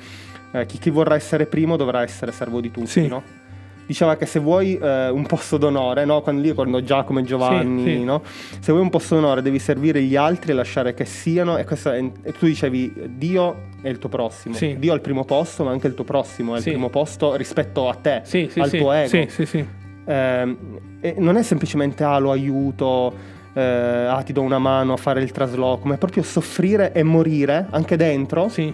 eh, 0.51 0.65
chi, 0.67 0.77
chi 0.77 0.89
vorrà 0.91 1.15
essere 1.15 1.47
primo 1.47 1.75
dovrà 1.77 2.03
essere 2.03 2.31
servo 2.31 2.61
di 2.61 2.71
tutti, 2.71 2.87
Sì. 2.87 3.07
no? 3.07 3.43
diceva 3.87 4.15
che 4.15 4.25
se 4.25 4.39
vuoi 4.39 4.75
eh, 4.79 5.09
un 5.09 5.27
posto 5.27 5.57
d'onore, 5.57 6.05
no? 6.05 6.21
quando 6.21 6.41
lì 6.41 6.51
quando 6.53 6.81
Giacomo 6.81 7.19
e 7.19 7.23
Giovanni, 7.23 7.83
Sì, 7.83 7.89
sì. 7.97 8.03
no? 8.03 8.23
se 8.59 8.71
vuoi 8.71 8.81
un 8.81 8.89
posto 8.89 9.13
d'onore 9.13 9.43
devi 9.43 9.59
servire 9.59 10.01
gli 10.01 10.15
altri 10.15 10.51
e 10.51 10.55
lasciare 10.55 10.93
che 10.95 11.05
siano, 11.05 11.57
e, 11.57 11.65
questo 11.65 11.91
e 11.91 12.11
tu 12.37 12.45
dicevi 12.47 12.93
Dio 13.15 13.67
è 13.81 13.89
il 13.89 13.99
tuo 13.99 14.09
prossimo. 14.09 14.55
Dio 14.79 14.91
è 14.91 14.95
il 14.95 15.01
primo 15.01 15.23
posto 15.23 15.63
ma 15.65 15.71
anche 15.71 15.85
il 15.85 15.93
tuo 15.93 16.03
prossimo 16.03 16.53
è 16.55 16.57
il 16.57 16.63
primo 16.63 16.89
posto 16.89 17.35
rispetto 17.35 17.87
a 17.87 17.93
te, 17.93 18.23
al 18.59 18.69
tuo 18.71 18.91
ego. 18.91 19.07
Sì, 19.07 19.25
sì, 19.29 19.45
sì. 19.45 19.65
Ehm, 20.05 20.57
e 21.01 21.15
non 21.17 21.35
è 21.37 21.43
semplicemente 21.43 22.03
ah 22.03 22.17
lo 22.17 22.31
aiuto, 22.31 23.13
eh, 23.53 23.61
ah 23.61 24.21
ti 24.23 24.33
do 24.33 24.41
una 24.41 24.59
mano 24.59 24.93
a 24.93 24.97
fare 24.97 25.21
il 25.21 25.31
trasloco, 25.31 25.87
ma 25.87 25.95
è 25.95 25.97
proprio 25.97 26.23
soffrire 26.23 26.91
e 26.93 27.03
morire 27.03 27.67
anche 27.71 27.95
dentro 27.95 28.49
Sì. 28.49 28.73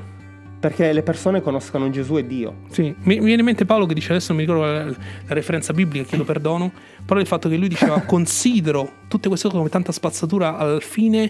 perché 0.60 0.94
le 0.94 1.02
persone 1.04 1.42
conoscano 1.42 1.90
Gesù 1.90 2.18
e 2.18 2.28
Dio. 2.28 2.54
Sì, 2.70 2.84
mi, 3.04 3.18
mi 3.20 3.26
viene 3.26 3.40
in 3.40 3.46
mente 3.46 3.66
Paolo 3.66 3.86
che 3.88 3.94
dice 3.96 4.12
adesso 4.12 4.34
non 4.34 4.42
mi 4.44 4.48
ricordo 4.48 4.72
la, 4.72 4.84
la 4.86 5.34
referenza 5.34 5.74
biblica, 5.74 6.06
chiedo 6.06 6.24
perdono, 6.24 6.72
però 7.06 7.20
il 7.20 7.26
fatto 7.26 7.50
che 7.50 7.58
lui 7.58 7.68
diceva 7.68 8.00
considero 8.06 8.88
tutte 9.08 9.28
queste 9.28 9.48
cose 9.48 9.58
come 9.60 9.70
tanta 9.70 9.92
spazzatura 9.92 10.58
al 10.58 10.82
fine 10.84 11.24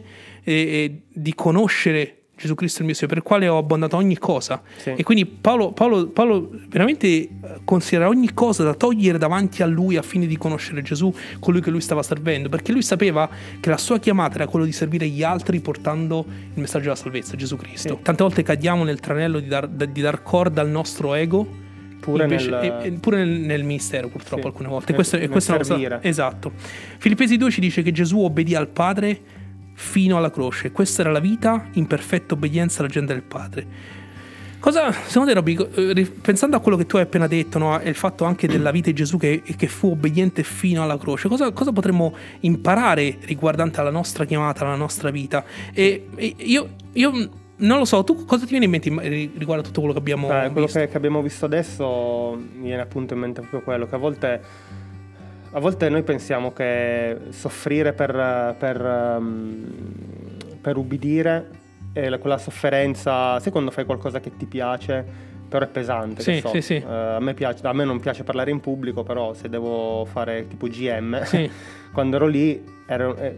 eh, 0.43 0.53
eh, 0.53 1.01
di 1.13 1.33
conoscere 1.33 2.20
Gesù 2.41 2.55
Cristo 2.55 2.79
il 2.79 2.85
mio 2.85 2.93
Signore, 2.95 3.13
per 3.15 3.23
il 3.23 3.27
quale 3.29 3.47
ho 3.47 3.57
abbandonato 3.57 3.97
ogni 3.97 4.17
cosa. 4.17 4.61
Sì. 4.77 4.93
E 4.97 5.03
quindi 5.03 5.25
Paolo, 5.25 5.71
Paolo- 5.71 6.07
Paolo 6.07 6.49
veramente 6.67 7.07
eh, 7.07 7.29
considera 7.63 8.07
ogni 8.07 8.33
cosa 8.33 8.63
da 8.63 8.73
togliere 8.73 9.17
davanti 9.17 9.61
a 9.61 9.65
lui 9.67 9.95
a 9.97 10.01
fine 10.01 10.25
di 10.25 10.37
conoscere 10.37 10.81
Gesù, 10.81 11.13
colui 11.39 11.61
che 11.61 11.69
lui 11.69 11.81
stava 11.81 12.01
servendo, 12.03 12.49
perché 12.49 12.71
lui 12.71 12.81
sapeva 12.81 13.29
che 13.59 13.69
la 13.69 13.77
sua 13.77 13.99
chiamata 13.99 14.35
era 14.35 14.47
quello 14.47 14.65
di 14.65 14.71
servire 14.71 15.07
gli 15.07 15.23
altri 15.23 15.59
portando 15.59 16.25
il 16.27 16.59
messaggio 16.59 16.83
della 16.85 16.95
salvezza, 16.95 17.35
Gesù 17.35 17.55
Cristo. 17.55 17.95
Sì. 17.95 18.01
Tante 18.03 18.23
volte 18.23 18.43
cadiamo 18.43 18.83
nel 18.83 18.99
tranello 18.99 19.39
di 19.39 19.47
dar, 19.47 19.67
di 19.67 20.01
dar 20.01 20.23
corda 20.23 20.61
al 20.61 20.69
nostro 20.69 21.13
ego. 21.13 21.47
Pure 22.01 22.23
invece- 22.23 22.49
nel- 22.49 22.97
pure 22.99 23.17
nel, 23.23 23.29
nel 23.41 23.63
ministero, 23.63 24.07
purtroppo, 24.07 24.41
Sì. 24.41 24.47
alcune 24.47 24.67
volte. 24.69 24.85
Nel- 24.87 24.95
Questo, 24.95 25.17
nel 25.17 25.29
questa 25.29 25.51
è 25.53 25.55
una 25.57 25.63
cosa-. 25.67 25.99
Esatto. 26.01 26.51
Filippesi 26.97 27.37
2 27.37 27.51
ci 27.51 27.61
dice 27.61 27.83
che 27.83 27.91
Gesù 27.91 28.21
obbedì 28.21 28.55
al 28.55 28.69
Padre 28.69 29.21
fino 29.81 30.15
alla 30.15 30.29
croce. 30.29 30.71
Questa 30.71 31.01
era 31.01 31.11
la 31.11 31.19
vita 31.19 31.67
in 31.73 31.87
perfetta 31.87 32.35
obbedienza 32.35 32.79
alla 32.79 32.87
gente 32.87 33.13
del 33.13 33.23
Padre. 33.23 33.67
Cosa, 34.59 34.91
secondo 34.91 35.29
te, 35.29 35.33
Robby, 35.33 35.57
eh, 35.73 36.11
pensando 36.21 36.55
a 36.55 36.59
quello 36.59 36.77
che 36.77 36.85
tu 36.85 36.97
hai 36.97 37.01
appena 37.01 37.25
detto, 37.25 37.57
no, 37.57 37.79
e 37.79 37.89
il 37.89 37.95
fatto 37.95 38.25
anche 38.25 38.47
della 38.47 38.69
vita 38.69 38.91
di 38.91 38.95
Gesù 38.95 39.17
che, 39.17 39.41
che 39.41 39.67
fu 39.67 39.89
obbediente 39.89 40.43
fino 40.43 40.83
alla 40.83 40.99
croce, 40.99 41.27
cosa, 41.27 41.51
cosa 41.51 41.71
potremmo 41.71 42.15
imparare 42.41 43.17
riguardante 43.21 43.79
alla 43.79 43.89
nostra 43.89 44.23
chiamata, 44.25 44.63
alla 44.63 44.75
nostra 44.75 45.09
vita? 45.09 45.43
E, 45.73 46.09
e 46.15 46.35
io, 46.37 46.69
io 46.93 47.11
non 47.55 47.79
lo 47.79 47.85
so, 47.85 48.03
tu 48.03 48.23
cosa 48.25 48.43
ti 48.45 48.51
viene 48.51 48.65
in 48.65 48.71
mente 48.71 48.89
riguardo 49.35 49.63
a 49.63 49.65
tutto 49.65 49.79
quello 49.79 49.93
che 49.93 49.99
abbiamo 49.99 50.27
Beh, 50.27 50.51
quello 50.51 50.67
visto? 50.67 50.79
che, 50.79 50.87
che 50.89 50.97
abbiamo 50.97 51.23
visto 51.23 51.45
adesso 51.45 52.39
mi 52.55 52.67
viene 52.67 52.83
appunto 52.83 53.15
in 53.15 53.19
mente 53.19 53.41
proprio 53.41 53.61
quello 53.61 53.87
che 53.87 53.95
a 53.95 53.97
volte, 53.97 54.41
a 55.53 55.59
volte 55.59 55.89
noi 55.89 56.03
pensiamo 56.03 56.51
che 56.53 57.17
soffrire 57.29 57.93
per, 57.93 58.55
per, 58.57 58.81
um, 59.19 59.65
per 60.61 60.77
ubbidire 60.77 61.49
la- 61.93 62.17
quella 62.19 62.37
sofferenza, 62.37 63.39
sai 63.39 63.51
quando 63.51 63.69
fai 63.71 63.83
qualcosa 63.85 64.19
che 64.21 64.31
ti 64.37 64.45
piace, 64.45 65.03
però 65.49 65.65
è 65.65 65.67
pesante. 65.67 66.23
che 66.23 66.35
Sì, 66.35 66.39
so. 66.39 66.47
sì, 66.49 66.61
sì. 66.61 66.73
Eh, 66.75 66.83
a, 66.85 67.19
me 67.19 67.33
piace, 67.33 67.65
a 67.67 67.73
me 67.73 67.83
non 67.83 67.99
piace 67.99 68.23
parlare 68.23 68.51
in 68.51 68.61
pubblico, 68.61 69.03
però 69.03 69.33
se 69.33 69.49
devo 69.49 70.05
fare 70.05 70.47
tipo 70.47 70.67
GM, 70.67 71.19
quando 71.91 72.15
ero 72.15 72.27
lì 72.27 72.63
ero- 72.85 73.17
eh, 73.17 73.35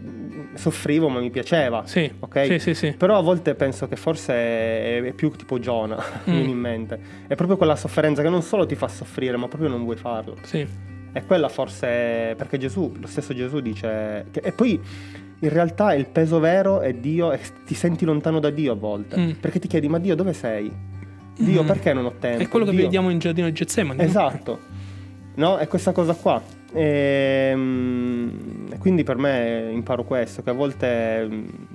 soffrivo 0.54 1.08
ma 1.08 1.18
mi 1.18 1.30
piaceva. 1.30 1.82
sì, 1.86 2.08
Ok? 2.20 2.44
sì, 2.46 2.58
sì, 2.60 2.74
sì. 2.74 2.92
Però 2.92 3.18
a 3.18 3.20
volte 3.22 3.56
penso 3.56 3.88
che 3.88 3.96
forse 3.96 4.32
è, 4.34 5.02
è 5.02 5.12
più 5.12 5.30
tipo 5.32 5.58
mi 6.26 6.44
Mm. 6.44 6.48
in 6.48 6.58
mente. 6.58 7.00
È 7.26 7.34
proprio 7.34 7.56
quella 7.56 7.74
sofferenza 7.74 8.22
che 8.22 8.28
non 8.28 8.42
solo 8.42 8.66
ti 8.66 8.76
fa 8.76 8.86
soffrire, 8.86 9.36
ma 9.36 9.48
proprio 9.48 9.68
non 9.68 9.82
vuoi 9.82 9.96
farlo. 9.96 10.36
sì. 10.42 10.92
E 11.16 11.24
quella 11.24 11.48
forse, 11.48 12.34
perché 12.36 12.58
Gesù, 12.58 12.92
lo 13.00 13.06
stesso 13.06 13.32
Gesù 13.34 13.60
dice... 13.60 14.26
che- 14.30 14.40
e 14.40 14.52
poi 14.52 14.78
in 15.38 15.48
realtà 15.48 15.94
il 15.94 16.06
peso 16.06 16.38
vero 16.40 16.80
è 16.80 16.92
Dio 16.92 17.30
e 17.32 17.38
ti 17.64 17.74
senti 17.74 18.04
lontano 18.04 18.40
da 18.40 18.50
Dio 18.50 18.72
a 18.72 18.76
volte. 18.76 19.16
Mm. 19.18 19.30
Perché 19.40 19.58
ti 19.60 19.68
chiedi, 19.68 19.88
ma 19.88 19.98
Dio 19.98 20.14
dove 20.16 20.32
sei? 20.32 20.70
Dio 21.38 21.62
Mm. 21.62 21.66
perché 21.66 21.92
non 21.92 22.04
ho 22.04 22.12
tempo? 22.18 22.42
È 22.42 22.48
quello 22.48 22.64
che 22.64 22.72
Dio- 22.72 22.82
vediamo 22.82 23.10
in 23.10 23.18
giardino 23.18 23.46
di 23.46 23.52
Getsemani. 23.54 24.02
Esatto. 24.02 24.58
No, 25.36 25.56
è 25.58 25.66
questa 25.68 25.92
cosa 25.92 26.14
qua. 26.14 26.42
Ehm, 26.72 28.52
E 28.72 28.78
quindi 28.78 29.04
per 29.04 29.16
me 29.16 29.70
imparo 29.72 30.04
questo, 30.04 30.42
che 30.42 30.50
a 30.50 30.52
volte, 30.52 31.28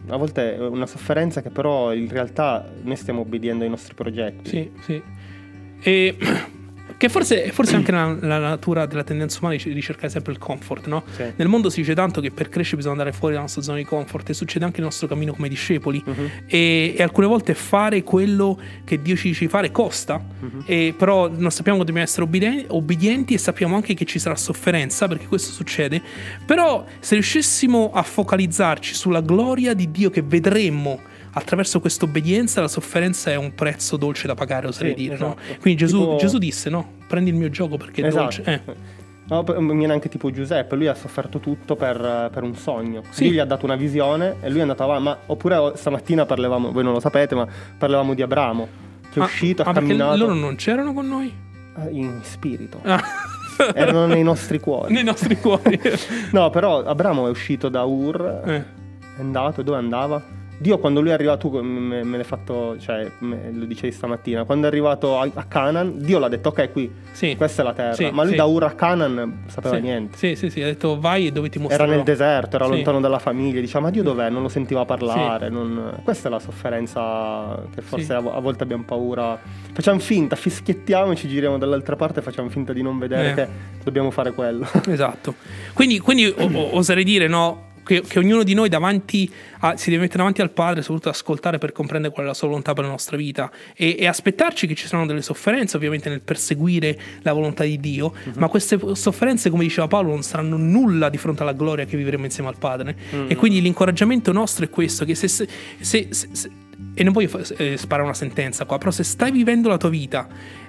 a 0.09 0.17
volte 0.17 0.55
è 0.55 0.59
una 0.67 0.85
sofferenza 0.85 1.41
che 1.41 1.49
però 1.49 1.93
in 1.93 2.09
realtà 2.09 2.69
noi 2.83 2.95
stiamo 2.97 3.21
obbediendo 3.21 3.63
ai 3.63 3.69
nostri 3.69 3.93
progetti. 3.93 4.49
Sì, 4.49 4.71
sì. 4.81 5.01
E 5.81 6.15
che 6.99 7.07
forse, 7.07 7.49
forse 7.53 7.77
anche 7.77 7.93
la, 7.93 8.13
la 8.19 8.39
natura 8.39 8.85
della 8.85 9.05
tendenza 9.05 9.39
umana 9.39 9.55
di 9.55 9.81
cercare 9.81 10.09
sempre 10.09 10.33
il 10.33 10.37
comfort, 10.37 10.85
no? 10.87 11.03
Sì. 11.15 11.23
Nel 11.37 11.47
mondo 11.47 11.69
si 11.69 11.79
dice 11.79 11.95
tanto 11.95 12.19
che 12.19 12.29
per 12.29 12.49
crescere 12.49 12.75
bisogna 12.75 12.95
andare 12.97 13.13
fuori 13.13 13.33
dalla 13.35 13.45
nostra 13.45 13.61
zona 13.61 13.77
di 13.77 13.85
comfort 13.85 14.29
e 14.29 14.33
succede 14.33 14.65
anche 14.65 14.77
nel 14.79 14.87
nostro 14.87 15.07
cammino 15.07 15.31
come 15.33 15.47
discepoli. 15.47 16.03
Mhm. 16.05 16.29
E, 16.45 16.93
e 16.97 17.01
alcune 17.01 17.27
volte 17.27 17.53
fare 17.53 18.03
quello 18.03 18.59
che 18.83 19.01
Dio 19.01 19.15
ci 19.15 19.29
dice 19.29 19.45
di 19.45 19.49
fare 19.49 19.71
costa, 19.71 20.21
Mhm. 20.41 20.63
e 20.65 20.93
però 20.97 21.29
non 21.33 21.51
sappiamo 21.51 21.77
che 21.79 21.85
dobbiamo 21.85 22.05
essere 22.05 22.23
obbedien- 22.23 22.65
obbedienti 22.67 23.33
e 23.33 23.37
sappiamo 23.37 23.75
anche 23.75 23.93
che 23.93 24.03
ci 24.03 24.19
sarà 24.19 24.35
sofferenza 24.35 25.07
perché 25.07 25.25
questo 25.27 25.53
succede. 25.53 26.01
Però 26.45 26.83
se 26.99 27.13
riuscissimo 27.15 27.91
a 27.93 28.03
focalizzarci 28.03 28.93
sulla 28.93 29.21
gloria 29.21 29.73
di 29.73 29.89
Dio 29.89 30.09
che 30.09 30.21
vedremmo 30.21 30.99
attraverso 31.39 31.79
questa 31.79 32.05
obbedienza, 32.05 32.61
la 32.61 32.67
sofferenza 32.67 33.31
è 33.31 33.35
un 33.35 33.53
prezzo 33.55 33.97
dolce 33.97 34.27
da 34.27 34.35
pagare, 34.35 34.67
oserei 34.67 34.91
Sì, 34.91 34.97
dire. 35.01 35.17
no? 35.17 35.35
esatto. 35.39 35.61
Quindi 35.61 35.79
Gesù, 35.79 35.99
Tipo- 35.99 36.15
Gesù 36.17 36.37
disse: 36.37 36.69
No, 36.69 36.91
prendi 37.07 37.29
il 37.31 37.35
mio 37.35 37.49
gioco 37.49 37.77
perché 37.77 38.01
è 38.03 38.05
Esatto. 38.05 38.21
dolce. 38.23 38.43
Eh. 38.45 38.97
No, 39.29 39.43
mi 39.59 39.77
viene 39.77 39.93
anche 39.93 40.09
tipo 40.09 40.31
Giuseppe, 40.31 40.75
lui 40.75 40.87
ha 40.87 40.95
sofferto 40.95 41.37
tutto 41.39 41.75
per, 41.75 42.29
per 42.33 42.41
un 42.41 42.55
sogno. 42.55 43.03
Sì. 43.11 43.25
Dio 43.25 43.33
gli 43.33 43.37
ha 43.39 43.45
dato 43.45 43.63
una 43.65 43.75
visione 43.75 44.37
e 44.41 44.49
lui 44.49 44.57
è 44.57 44.61
andato 44.61 44.81
avanti. 44.83 45.03
Ma, 45.03 45.17
oppure 45.27 45.55
oh, 45.55 45.75
stamattina 45.75 46.25
parlavamo, 46.25 46.71
voi 46.71 46.83
non 46.83 46.93
lo 46.93 46.99
sapete, 46.99 47.35
ma 47.35 47.47
parlavamo 47.77 48.15
di 48.15 48.23
Abramo, 48.23 48.67
che 49.11 49.19
è 49.19 49.21
Ah, 49.21 49.25
uscito, 49.25 49.61
ah, 49.61 49.69
ha 49.69 49.73
camminato 49.73 50.17
loro 50.17 50.33
non 50.33 50.55
c'erano 50.55 50.93
con 50.93 51.07
noi? 51.07 51.31
eh, 51.77 51.89
in 51.91 52.19
spirito. 52.23 52.79
Ah. 52.83 53.01
Erano 53.75 54.07
nei 54.07 54.23
nostri 54.23 54.57
cuori. 54.59 54.93
Nei 54.93 55.03
nostri 55.03 55.35
cuori. 55.37 55.79
No, 56.31 56.49
però 56.49 56.83
Abramo 56.83 57.27
è 57.27 57.29
uscito 57.29 57.69
da 57.69 57.83
Ur, 57.83 58.41
Eh. 58.45 58.55
è 58.55 59.19
andato, 59.19 59.61
dove 59.61 59.77
andava? 59.77 60.23
Dio 60.61 60.77
quando 60.77 60.99
lui 60.99 61.09
è 61.11 61.13
arrivato, 61.13 61.47
tu 61.49 61.61
me, 61.61 62.03
me 62.03 62.17
l'hai 62.17 62.25
fatto, 62.25 62.77
cioè 62.79 63.09
me- 63.19 63.49
lo 63.53 63.63
dicevi 63.63 63.93
stamattina, 63.93 64.43
quando 64.43 64.65
è 64.65 64.69
arrivato 64.69 65.17
a, 65.17 65.29
a 65.33 65.43
Canaan, 65.45 65.99
Dio 65.99 66.19
l'ha 66.19 66.27
detto 66.27 66.49
ok 66.49 66.71
qui, 66.73 66.91
Sì. 67.11 67.35
questa 67.37 67.61
è 67.61 67.65
la 67.65 67.73
terra, 67.73 67.93
Sì, 67.93 68.09
ma 68.11 68.23
lui 68.23 68.31
sì. 68.31 68.37
da 68.37 68.43
Ur 68.43 68.63
a 68.65 68.71
Canaan 68.71 69.43
sapeva 69.47 69.77
niente. 69.77 70.17
Sì, 70.17 70.35
sì, 70.35 70.49
sì, 70.49 70.61
ha 70.61 70.65
detto 70.65 70.99
vai 70.99 71.27
e 71.27 71.31
dove 71.31 71.47
ti 71.47 71.57
Era 71.59 71.67
mostrerò. 71.67 71.91
nel 71.91 72.03
deserto, 72.03 72.57
era 72.57 72.65
lontano 72.67 72.99
dalla 72.99 73.19
famiglia, 73.19 73.61
diceva 73.61 73.79
ma 73.85 73.89
Dio 73.89 74.03
dov'è? 74.03 74.29
Non 74.29 74.41
lo 74.41 74.49
sentiva 74.49 74.83
parlare, 74.83 75.47
non- 75.49 76.01
questa 76.03 76.27
è 76.27 76.31
la 76.31 76.39
sofferenza 76.39 77.61
che 77.73 77.81
forse 77.81 78.13
a, 78.13 78.17
a 78.17 78.39
volte 78.39 78.63
abbiamo 78.63 78.83
paura. 78.83 79.39
Facciamo 79.71 79.99
finta, 79.99 80.35
fischiettiamo 80.35 81.11
e 81.11 81.15
ci 81.15 81.27
giriamo 81.27 81.57
dall'altra 81.57 81.95
parte 81.95 82.19
e 82.19 82.21
facciamo 82.21 82.49
finta 82.49 82.73
di 82.73 82.81
non 82.81 82.97
vedere 82.99 83.29
Eh. 83.29 83.33
che 83.33 83.47
dobbiamo 83.83 84.11
fare 84.11 84.33
quello. 84.33 84.67
Esatto. 84.87 85.35
Quindi, 85.73 85.99
quindi 85.99 86.25
o- 86.25 86.75
oserei 86.75 87.03
dire 87.03 87.27
no, 87.27 87.67
che, 87.89 88.03
che 88.07 88.19
ognuno 88.19 88.43
di 88.43 88.53
noi 88.53 88.69
davanti 88.69 89.27
a- 89.61 89.75
si 89.75 89.89
deve 89.89 90.03
mettere 90.03 90.19
davanti 90.19 90.41
al 90.41 90.51
Padre, 90.51 90.81
soprattutto 90.83 91.09
ascoltare 91.09 91.57
per 91.57 91.71
comprendere 91.71 92.13
qual 92.13 92.25
è 92.25 92.27
la 92.29 92.35
sua 92.35 92.47
volontà 92.47 92.73
per 92.73 92.83
la 92.83 92.91
nostra 92.91 93.17
vita. 93.17 93.51
E, 93.75 93.95
e 93.97 94.05
aspettarci 94.05 94.67
che 94.67 94.75
ci 94.75 94.85
saranno 94.85 95.07
delle 95.07 95.23
sofferenze, 95.23 95.75
ovviamente 95.75 96.07
nel 96.09 96.21
perseguire 96.21 96.97
la 97.23 97.33
volontà 97.33 97.63
di 97.63 97.79
Dio, 97.79 98.13
ma 98.37 98.47
queste 98.47 98.77
sofferenze, 98.93 99.49
come 99.49 99.63
diceva 99.63 99.87
Paolo, 99.87 100.09
non 100.09 100.21
saranno 100.21 100.55
nulla 100.57 101.09
di 101.09 101.17
fronte 101.17 101.41
alla 101.41 101.53
gloria 101.53 101.85
che 101.85 101.97
vivremo 101.97 102.25
insieme 102.25 102.49
al 102.49 102.57
Padre. 102.59 102.95
E 103.27 103.35
quindi 103.35 103.59
l'incoraggiamento 103.59 104.31
nostro 104.31 104.65
è 104.65 104.69
questo, 104.69 105.03
che 105.05 105.15
se... 105.15 105.27
se- 105.27 105.47
se- 105.79 106.07
se- 106.11 106.51
e 106.93 107.03
non 107.03 107.11
voglio 107.13 107.29
eh, 107.57 107.75
sparare 107.77 108.03
una 108.03 108.13
sentenza 108.13 108.65
qua, 108.65 108.77
però 108.77 108.89
se 108.91 109.03
stai 109.03 109.31
vivendo 109.31 109.67
la 109.69 109.77
tua 109.77 109.89
vita 109.89 110.27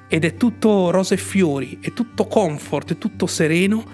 ed 0.08 0.24
è 0.24 0.34
tutto 0.34 0.90
rose 0.90 1.14
e 1.14 1.16
fiori, 1.16 1.78
è 1.80 1.92
tutto 1.92 2.26
comfort, 2.26 2.92
è 2.92 2.98
tutto 2.98 3.26
sereno, 3.26 3.84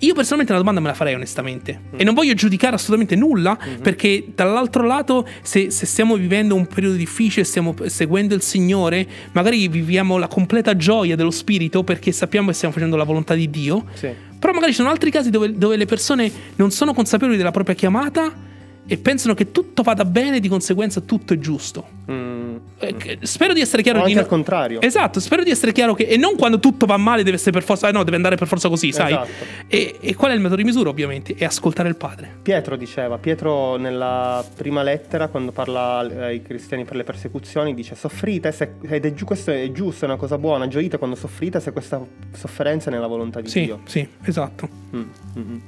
io 0.00 0.14
personalmente 0.14 0.52
una 0.52 0.60
domanda 0.60 0.80
me 0.80 0.88
la 0.88 0.94
farei 0.94 1.14
onestamente. 1.14 1.80
E 1.96 2.04
non 2.04 2.14
voglio 2.14 2.34
giudicare 2.34 2.74
assolutamente 2.76 3.16
nulla 3.16 3.58
perché 3.82 4.26
dall'altro 4.34 4.86
lato 4.86 5.26
se, 5.42 5.70
se 5.70 5.86
stiamo 5.86 6.16
vivendo 6.16 6.54
un 6.54 6.66
periodo 6.66 6.94
difficile, 6.96 7.44
stiamo 7.44 7.74
seguendo 7.86 8.34
il 8.34 8.42
Signore, 8.42 9.06
magari 9.32 9.66
viviamo 9.68 10.16
la 10.18 10.28
completa 10.28 10.76
gioia 10.76 11.16
dello 11.16 11.30
Spirito 11.32 11.82
perché 11.82 12.12
sappiamo 12.12 12.48
che 12.48 12.54
stiamo 12.54 12.72
facendo 12.74 12.96
la 12.96 13.04
volontà 13.04 13.34
di 13.34 13.50
Dio, 13.50 13.86
Sì. 13.94 14.08
però 14.38 14.52
magari 14.52 14.70
ci 14.72 14.78
sono 14.78 14.90
altri 14.90 15.10
casi 15.10 15.30
dove, 15.30 15.52
dove 15.56 15.76
le 15.76 15.86
persone 15.86 16.30
non 16.56 16.70
sono 16.70 16.94
consapevoli 16.94 17.36
della 17.36 17.50
propria 17.50 17.74
chiamata 17.74 18.46
e 18.90 18.96
pensano 18.96 19.34
che 19.34 19.52
tutto 19.52 19.82
vada 19.82 20.04
bene, 20.06 20.40
di 20.40 20.48
conseguenza 20.48 21.00
tutto 21.02 21.34
è 21.34 21.38
giusto. 21.38 21.86
Mm. 22.10 22.56
Eh, 22.78 23.18
Spero 23.22 23.52
di 23.52 23.60
essere 23.60 23.82
chiaro 23.82 23.98
O 23.98 24.02
di 24.02 24.08
anche 24.08 24.14
no- 24.20 24.22
al 24.22 24.28
contrario. 24.28 24.80
Esatto, 24.80 25.20
spero 25.20 25.42
di 25.42 25.50
essere 25.50 25.72
chiaro 25.72 25.94
che 25.94 26.04
e 26.04 26.16
non 26.16 26.36
quando 26.36 26.58
tutto 26.58 26.86
va 26.86 26.96
male 26.96 27.22
deve 27.22 27.36
essere 27.36 27.50
per 27.50 27.62
forza, 27.62 27.88
eh, 27.88 27.92
no, 27.92 28.02
deve 28.02 28.16
andare 28.16 28.36
per 28.36 28.46
forza 28.48 28.68
così, 28.68 28.90
sai? 28.92 29.12
Esatto. 29.12 29.28
E, 29.66 29.96
e 30.00 30.14
qual 30.14 30.30
è 30.30 30.34
il 30.34 30.40
metodo 30.40 30.56
di 30.56 30.64
misura, 30.64 30.88
ovviamente? 30.88 31.34
È 31.34 31.44
ascoltare 31.44 31.88
il 31.88 31.96
padre. 31.96 32.38
Pietro 32.42 32.76
diceva, 32.76 33.18
Pietro 33.18 33.76
nella 33.76 34.42
prima 34.56 34.82
lettera 34.82 35.28
quando 35.28 35.52
parla 35.52 35.98
ai 35.98 36.40
cristiani 36.42 36.84
per 36.84 36.96
le 36.96 37.04
persecuzioni 37.04 37.74
dice 37.74 37.94
soffrite 37.94 38.52
se- 38.52 38.74
ed 38.82 39.04
è 39.04 39.12
questo 39.24 39.50
è 39.50 39.70
giusto, 39.72 40.04
è 40.06 40.08
una 40.08 40.16
cosa 40.16 40.38
buona, 40.38 40.66
gioite 40.68 40.96
quando 40.96 41.14
soffrite 41.16 41.60
se 41.60 41.72
questa 41.72 42.00
sofferenza 42.32 42.88
è 42.88 42.92
nella 42.92 43.06
volontà 43.06 43.40
di 43.40 43.48
Sì, 43.48 43.64
Dio. 43.64 43.80
sì, 43.84 44.06
esatto. 44.24 44.77
Mm, 44.96 45.00
mm, 45.00 45.40
mm. 45.40 45.58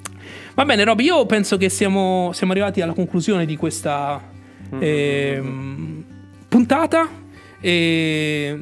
Va 0.54 0.64
bene, 0.64 0.84
Roby, 0.84 1.04
io 1.04 1.26
penso 1.26 1.56
che 1.56 1.68
siamo, 1.68 2.30
siamo 2.32 2.52
arrivati 2.52 2.80
alla 2.80 2.92
conclusione 2.92 3.46
di 3.46 3.56
questa 3.56 4.20
ehm, 4.78 6.04
puntata. 6.48 7.08
E 7.60 8.58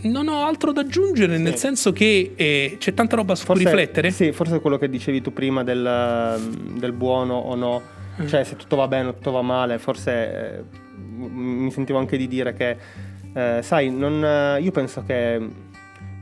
non 0.00 0.28
ho 0.28 0.44
altro 0.44 0.72
da 0.72 0.82
aggiungere, 0.82 1.38
nel 1.38 1.56
senso 1.56 1.92
che 1.92 2.32
eh, 2.36 2.76
c'è 2.78 2.94
tanta 2.94 3.16
roba 3.16 3.34
su 3.34 3.46
cui 3.46 3.58
riflettere. 3.58 4.10
Sì, 4.10 4.32
forse 4.32 4.60
quello 4.60 4.78
che 4.78 4.88
dicevi 4.88 5.20
tu 5.22 5.32
prima 5.32 5.64
del, 5.64 6.38
del 6.78 6.92
buono 6.92 7.34
o 7.34 7.54
no, 7.54 7.82
Mm. 8.20 8.26
cioè 8.26 8.42
se 8.44 8.56
tutto 8.56 8.74
va 8.76 8.88
bene 8.88 9.10
o 9.10 9.14
tutto 9.14 9.30
va 9.30 9.42
male, 9.42 9.78
forse 9.78 10.58
eh, 10.58 10.62
mi 11.16 11.70
sentivo 11.70 11.98
anche 11.98 12.16
di 12.16 12.26
dire 12.26 12.52
che, 12.52 12.76
eh, 13.32 13.60
sai, 13.62 13.90
non, 13.90 14.24
eh, 14.24 14.60
io 14.60 14.72
penso 14.72 15.04
che 15.06 15.40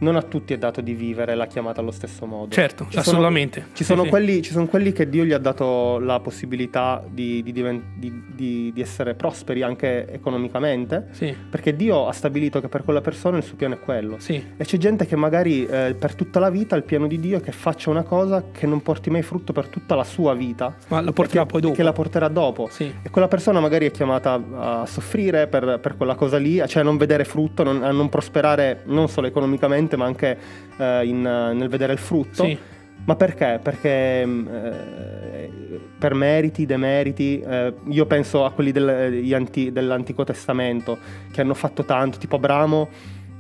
non 0.01 0.17
a 0.17 0.23
tutti 0.23 0.53
è 0.53 0.59
dato 0.59 0.81
di 0.81 0.93
vivere 0.95 1.35
la 1.35 1.47
chiamata 1.47 1.81
allo 1.81 1.91
stesso 1.91 2.27
modo. 2.27 2.51
Certo, 2.53 2.85
Ci 2.85 2.91
sono- 2.91 3.01
assolutamente. 3.03 3.67
ci 3.73 3.85
sono, 3.85 4.01
Sì, 4.01 4.05
sì. 4.07 4.11
quelli, 4.11 4.43
ci 4.43 4.51
sono 4.53 4.67
quelli 4.67 4.93
che 4.93 5.09
Dio 5.09 5.25
gli 5.25 5.33
ha 5.33 5.39
dato 5.39 5.99
la 5.99 6.21
possibilità 6.21 7.03
di, 7.09 7.43
di 7.43 7.53
di- 7.53 8.73
di- 8.73 8.81
essere 8.81 9.15
prosperi 9.15 9.63
anche 9.63 10.07
economicamente, 10.11 11.07
Sì, 11.13 11.35
perché 11.51 11.75
Dio 11.75 12.07
ha 12.07 12.13
stabilito 12.13 12.61
che 12.61 12.69
per 12.69 12.83
quella 12.85 13.01
persona 13.01 13.37
il 13.39 13.43
suo 13.43 13.57
piano 13.57 13.75
è 13.75 13.81
quello. 13.81 14.17
sì, 14.19 14.35
E 14.57 14.65
c'è 14.65 14.77
gente 14.77 15.07
che 15.07 15.17
magari 15.17 15.65
eh, 15.67 15.95
per 15.99 16.15
tutta 16.15 16.39
la 16.41 16.51
vita 16.51 16.77
il 16.77 16.83
piano 16.83 17.07
di 17.07 17.19
Dio 17.19 17.39
è 17.39 17.41
che 17.41 17.53
faccia 17.53 17.91
una 17.91 18.03
cosa 18.03 18.45
che 18.53 18.67
non 18.67 18.83
porti 18.83 19.11
mai 19.11 19.23
frutto 19.23 19.53
per 19.53 19.69
tutta 19.69 19.95
la 19.95 20.05
sua 20.05 20.35
vita. 20.35 20.75
ma 20.89 21.01
la 21.01 21.13
porterà 21.13 21.43
che, 21.43 21.49
poi 21.51 21.61
dopo. 21.63 21.75
Che 21.75 21.83
la 21.83 21.93
porterà 21.93 22.29
dopo. 22.29 22.69
Sì, 22.71 22.93
E 23.03 23.11
quella 23.11 23.29
persona 23.29 23.61
magari 23.61 23.87
è 23.87 23.91
chiamata 23.91 24.43
a 24.83 24.87
soffrire 24.87 25.47
per, 25.47 25.79
per 25.81 25.97
quella 25.97 26.15
cosa 26.15 26.37
lì, 26.37 26.63
cioè 26.67 26.83
a 26.83 26.85
non 26.85 26.97
vedere 26.97 27.25
frutto, 27.25 27.63
non- 27.63 27.83
a 27.83 27.91
non 27.93 28.09
prosperare 28.09 28.83
non 28.87 29.09
solo 29.09 29.27
economicamente, 29.27 29.85
ma 29.95 30.07
anche 30.07 30.37
eh, 30.77 31.07
in, 31.07 31.25
eh, 31.25 31.53
nel 31.53 31.69
vedere 31.69 31.93
il 31.93 31.99
frutto. 32.01 32.43
sì, 32.45 32.59
Ma 33.05 33.15
perché? 33.15 33.61
Perché 33.63 34.27
mh, 34.27 34.49
eh, 34.53 35.51
per 35.99 36.15
meriti, 36.15 36.67
demeriti, 36.67 37.41
eh, 37.41 37.73
io 37.89 38.07
penso 38.07 38.45
a 38.45 38.51
quelli 38.51 38.73
del- 38.73 39.13
gli 39.23 39.33
anti- 39.35 39.71
dell'Antico 39.71 40.25
Testamento 40.25 40.99
che 41.31 41.41
hanno 41.43 41.55
fatto 41.55 41.85
tanto, 41.85 42.19
tipo 42.19 42.37
Abramo 42.37 42.89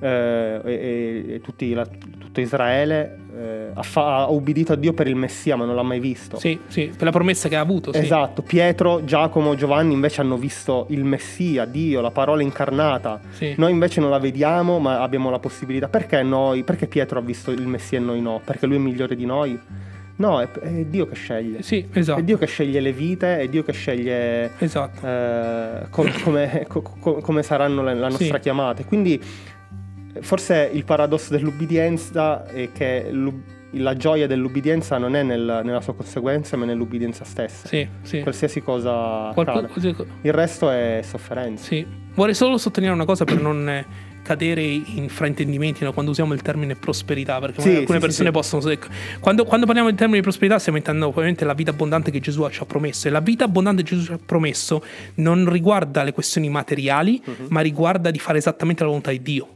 eh, 0.01 0.61
e, 0.65 1.25
e- 1.35 1.41
tutti 1.43 1.73
la- 1.73 1.87
tutto 1.87 2.41
Israele 2.41 3.19
eh, 3.37 3.71
ha, 3.75 3.83
fa- 3.83 4.17
ha 4.19 4.29
ubbidito 4.29 4.73
a 4.73 4.77
Dio 4.77 4.93
per 4.93 5.07
il 5.09 5.15
Messia, 5.17 5.57
ma 5.57 5.65
non 5.65 5.75
l'ha 5.75 5.83
mai 5.83 6.01
visto. 6.01 6.39
sì, 6.39 6.59
sì, 6.69 6.87
per 6.95 7.05
la 7.05 7.11
promessa 7.11 7.49
che 7.49 7.57
ha 7.57 7.61
avuto. 7.61 7.93
Sì. 7.93 7.99
Esatto, 8.01 8.43
Pietro, 8.43 9.05
Giacomo, 9.05 9.55
Giovanni 9.55 9.93
invece 9.95 10.21
hanno 10.23 10.37
visto 10.37 10.87
il 10.91 11.05
Messia, 11.05 11.65
Dio, 11.65 12.01
la 12.01 12.11
parola 12.11 12.43
incarnata. 12.43 13.21
Sì. 13.31 13.55
Noi 13.57 13.73
invece 13.73 14.01
non 14.01 14.11
la 14.11 14.19
vediamo, 14.19 14.79
ma 14.79 15.01
abbiamo 15.01 15.31
la 15.31 15.39
possibilità. 15.39 15.89
Perché 15.89 16.23
noi? 16.23 16.63
Perché 16.63 16.87
Pietro 16.87 17.19
ha 17.19 17.23
visto 17.23 17.51
il 17.51 17.67
Messia 17.67 17.99
e 17.99 18.01
noi 18.03 18.21
no? 18.21 18.41
Perché 18.45 18.67
lui 18.67 18.77
è 18.77 18.81
migliore 18.81 19.15
di 19.17 19.25
noi? 19.27 19.59
No, 20.19 20.41
è, 20.41 20.51
è 20.51 20.85
Dio 20.87 21.07
che 21.07 21.15
sceglie. 21.15 21.61
Sì, 21.63 21.87
È 21.91 21.99
esatto. 21.99 22.23
Dio 22.23 22.39
che 22.39 22.47
sceglie 22.47 22.81
le 22.81 22.93
vite, 22.93 23.39
è 23.39 23.49
Dio 23.49 23.63
che 23.63 23.73
sceglie 23.73 24.51
Esatto. 24.59 25.07
eh, 25.07 25.87
com- 25.91 26.11
come, 26.23 26.65
co- 26.69 26.81
co- 26.81 27.21
come 27.21 27.43
saranno 27.43 27.83
le- 27.83 27.95
la 27.95 28.09
nostra 28.09 28.37
Sì. 28.37 28.41
chiamata. 28.41 28.83
Quindi 28.85 29.21
forse 30.21 30.71
il 30.73 30.85
paradosso 30.85 31.33
dell'ubbidienza 31.33 32.47
è 32.47 32.71
che 32.73 33.11
la 33.73 33.97
gioia 33.97 34.27
dell'ubbidienza 34.27 34.97
non 34.99 35.15
è 35.17 35.23
nel- 35.23 35.61
nella 35.65 35.81
sua 35.81 35.95
conseguenza, 35.95 36.57
ma 36.57 36.65
nell'ubbidienza 36.65 37.25
stessa. 37.25 37.67
Sì, 37.69 37.87
sì. 38.03 38.21
Qualsiasi 38.21 38.63
cosa 38.63 39.31
Qualco- 39.35 39.51
accada. 39.59 39.69
Il 40.23 40.33
resto 40.33 40.71
è 40.71 41.01
sofferenza. 41.03 41.65
Sì, 41.65 41.87
vorrei 42.15 42.35
solo 42.35 42.57
sottolineare 42.59 42.97
una 42.99 43.07
cosa 43.07 43.25
per 43.25 43.41
non 43.41 43.85
cadere 44.27 44.63
in 44.63 45.09
fraintendimenti 45.09 45.85
no, 45.85 45.93
quando 45.93 46.11
usiamo 46.11 46.35
il 46.35 46.43
termine 46.43 46.75
prosperità, 46.75 47.39
perché 47.39 47.61
Sì, 47.61 47.69
alcune 47.77 47.99
sì, 47.99 48.05
persone 48.05 48.29
sì. 48.29 48.35
possono... 48.35 48.69
ecco, 48.71 48.89
Quando, 49.21 49.45
quando 49.45 49.67
parliamo 49.67 49.89
di 49.91 49.97
termine 49.97 50.19
di 50.19 50.23
prosperità 50.25 50.59
stiamo 50.59 50.79
intendendo 50.79 51.09
ovviamente 51.09 51.45
la 51.45 51.55
vita 51.55 51.71
abbondante 51.71 52.11
che 52.11 52.19
Gesù 52.21 52.47
ci 52.51 52.61
ha 52.63 52.67
promesso 52.67 53.07
e 53.07 53.11
la 53.11 53.21
vita 53.21 53.45
abbondante 53.45 53.83
che 53.83 53.91
Gesù 53.95 54.05
ci 54.07 54.13
ha 54.13 54.19
promesso 54.25 54.83
non 55.17 55.49
riguarda 55.51 56.03
le 56.03 56.13
questioni 56.13 56.49
materiali, 56.49 57.23
Mhm. 57.25 57.47
ma 57.51 57.61
riguarda 57.61 58.11
di 58.11 58.19
fare 58.19 58.39
esattamente 58.39 58.83
la 58.83 58.89
volontà 58.89 59.11
di 59.11 59.23
Dio. 59.23 59.49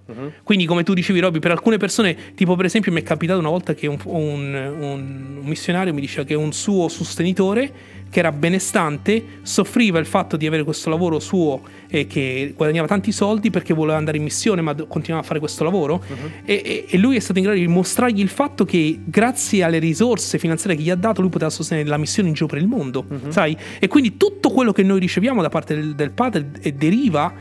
Quindi 0.42 0.64
come 0.66 0.82
tu 0.82 0.92
dicevi 0.94 1.20
Robby, 1.20 1.38
per 1.38 1.52
alcune 1.52 1.76
persone, 1.76 2.16
tipo 2.34 2.56
per 2.56 2.64
esempio 2.64 2.90
mi 2.92 3.00
è 3.00 3.04
capitato 3.04 3.38
una 3.38 3.48
volta 3.48 3.74
che 3.74 3.86
un, 3.86 3.96
un- 4.04 4.54
un- 4.54 5.36
un 5.40 5.44
missionario 5.44 5.92
mi 5.94 6.00
diceva 6.00 6.24
che 6.24 6.34
un 6.34 6.52
suo 6.52 6.88
sostenitore 6.88 7.72
che 8.10 8.18
era 8.18 8.32
benestante, 8.32 9.24
soffriva 9.42 9.98
il 9.98 10.06
fatto 10.06 10.36
di 10.36 10.46
avere 10.46 10.64
questo 10.64 10.90
lavoro 10.90 11.18
suo 11.20 11.62
e 11.88 12.06
che 12.06 12.52
guadagnava 12.56 12.86
tanti 12.86 13.12
soldi 13.12 13.50
perché 13.50 13.72
voleva 13.72 13.96
andare 13.96 14.16
in 14.16 14.22
missione 14.24 14.60
ma 14.60 14.74
continuava 14.74 15.24
a 15.24 15.26
fare 15.26 15.38
questo 15.38 15.64
lavoro. 15.64 16.02
E, 16.44 16.62
e- 16.64 16.84
e 16.88 16.98
lui 16.98 17.16
è 17.16 17.20
stato 17.20 17.38
in 17.38 17.44
grado 17.44 17.58
di 17.60 17.66
mostrargli 17.68 18.20
il 18.20 18.28
fatto 18.28 18.64
che 18.64 18.98
grazie 19.04 19.62
alle 19.62 19.78
risorse 19.78 20.38
finanziarie 20.38 20.76
che 20.76 20.82
gli 20.82 20.90
ha 20.90 20.96
dato 20.96 21.20
lui 21.20 21.30
poteva 21.30 21.50
sostenere 21.50 21.88
la 21.88 21.96
missione 21.98 22.28
in 22.28 22.34
giro 22.34 22.46
per 22.46 22.58
il 22.58 22.66
mondo, 22.66 23.04
sai? 23.28 23.56
E 23.78 23.86
quindi 23.88 24.16
tutto 24.16 24.50
quello 24.50 24.72
che 24.72 24.82
noi 24.82 24.98
riceviamo 25.00 25.40
da 25.40 25.48
parte 25.48 25.74
del, 25.74 25.94
del 25.94 26.10
Padre 26.10 26.50
eh, 26.60 26.72
deriva 26.72 27.32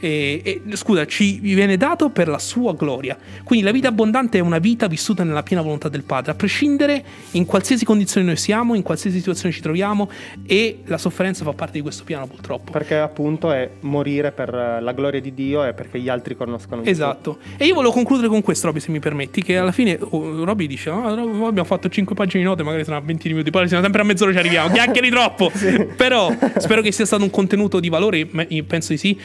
e, 0.00 0.40
e, 0.44 0.76
scusa, 0.76 1.06
ci 1.06 1.38
viene 1.40 1.76
dato 1.76 2.10
per 2.10 2.28
la 2.28 2.38
sua 2.38 2.74
gloria. 2.74 3.16
Quindi 3.44 3.64
la 3.64 3.72
vita 3.72 3.88
abbondante 3.88 4.38
è 4.38 4.40
una 4.40 4.58
vita 4.58 4.86
vissuta 4.86 5.24
nella 5.24 5.42
piena 5.42 5.62
volontà 5.62 5.88
del 5.88 6.02
Padre, 6.02 6.32
a 6.32 6.34
prescindere 6.34 7.04
in 7.32 7.44
qualsiasi 7.44 7.84
condizione 7.84 8.26
noi 8.26 8.36
siamo, 8.36 8.74
in 8.74 8.82
qualsiasi 8.82 9.18
situazione 9.18 9.54
ci 9.54 9.60
troviamo 9.60 10.10
e 10.46 10.80
la 10.84 10.98
sofferenza 10.98 11.44
fa 11.44 11.52
parte 11.52 11.74
di 11.74 11.80
questo 11.80 12.04
piano 12.04 12.26
purtroppo. 12.26 12.70
Perché 12.70 12.96
appunto 12.96 13.52
è 13.52 13.68
morire 13.80 14.32
per 14.32 14.54
eh, 14.54 14.80
la 14.80 14.92
gloria 14.92 15.20
di 15.20 15.34
Dio 15.34 15.64
e 15.64 15.72
perché 15.72 16.00
gli 16.00 16.08
altri 16.08 16.36
conoscano 16.36 16.82
Dio. 16.82 16.90
Esatto. 16.90 17.38
E 17.56 17.66
io 17.66 17.74
volevo 17.74 17.92
concludere 17.92 18.28
con 18.28 18.42
questo, 18.42 18.66
Robby, 18.66 18.80
se 18.80 18.90
mi 18.90 19.00
permetti, 19.00 19.42
che 19.42 19.58
alla 19.58 19.72
fine 19.72 19.98
oh, 20.00 20.44
Robby 20.44 20.66
dice, 20.66 20.90
no, 20.90 21.46
abbiamo 21.46 21.64
fatto 21.64 21.88
5 21.88 22.14
pagine 22.14 22.42
di 22.42 22.48
note, 22.48 22.62
magari 22.62 22.84
sono 22.84 22.96
a 22.96 23.00
20 23.00 23.28
minuti, 23.28 23.50
poi 23.50 23.66
siamo 23.68 23.82
sempre 23.82 24.02
a 24.02 24.04
mezz'ora 24.04 24.32
ci 24.32 24.38
arriviamo, 24.38 24.70
chiacchieri 24.72 25.10
troppo. 25.10 25.50
Però 25.96 26.32
spero 26.58 26.82
che 26.82 26.92
sia 26.92 27.04
stato 27.04 27.22
un 27.22 27.30
contenuto 27.30 27.80
di 27.80 27.88
valore, 27.88 28.26
penso 28.26 28.92
di 28.92 28.98
sì. 28.98 29.18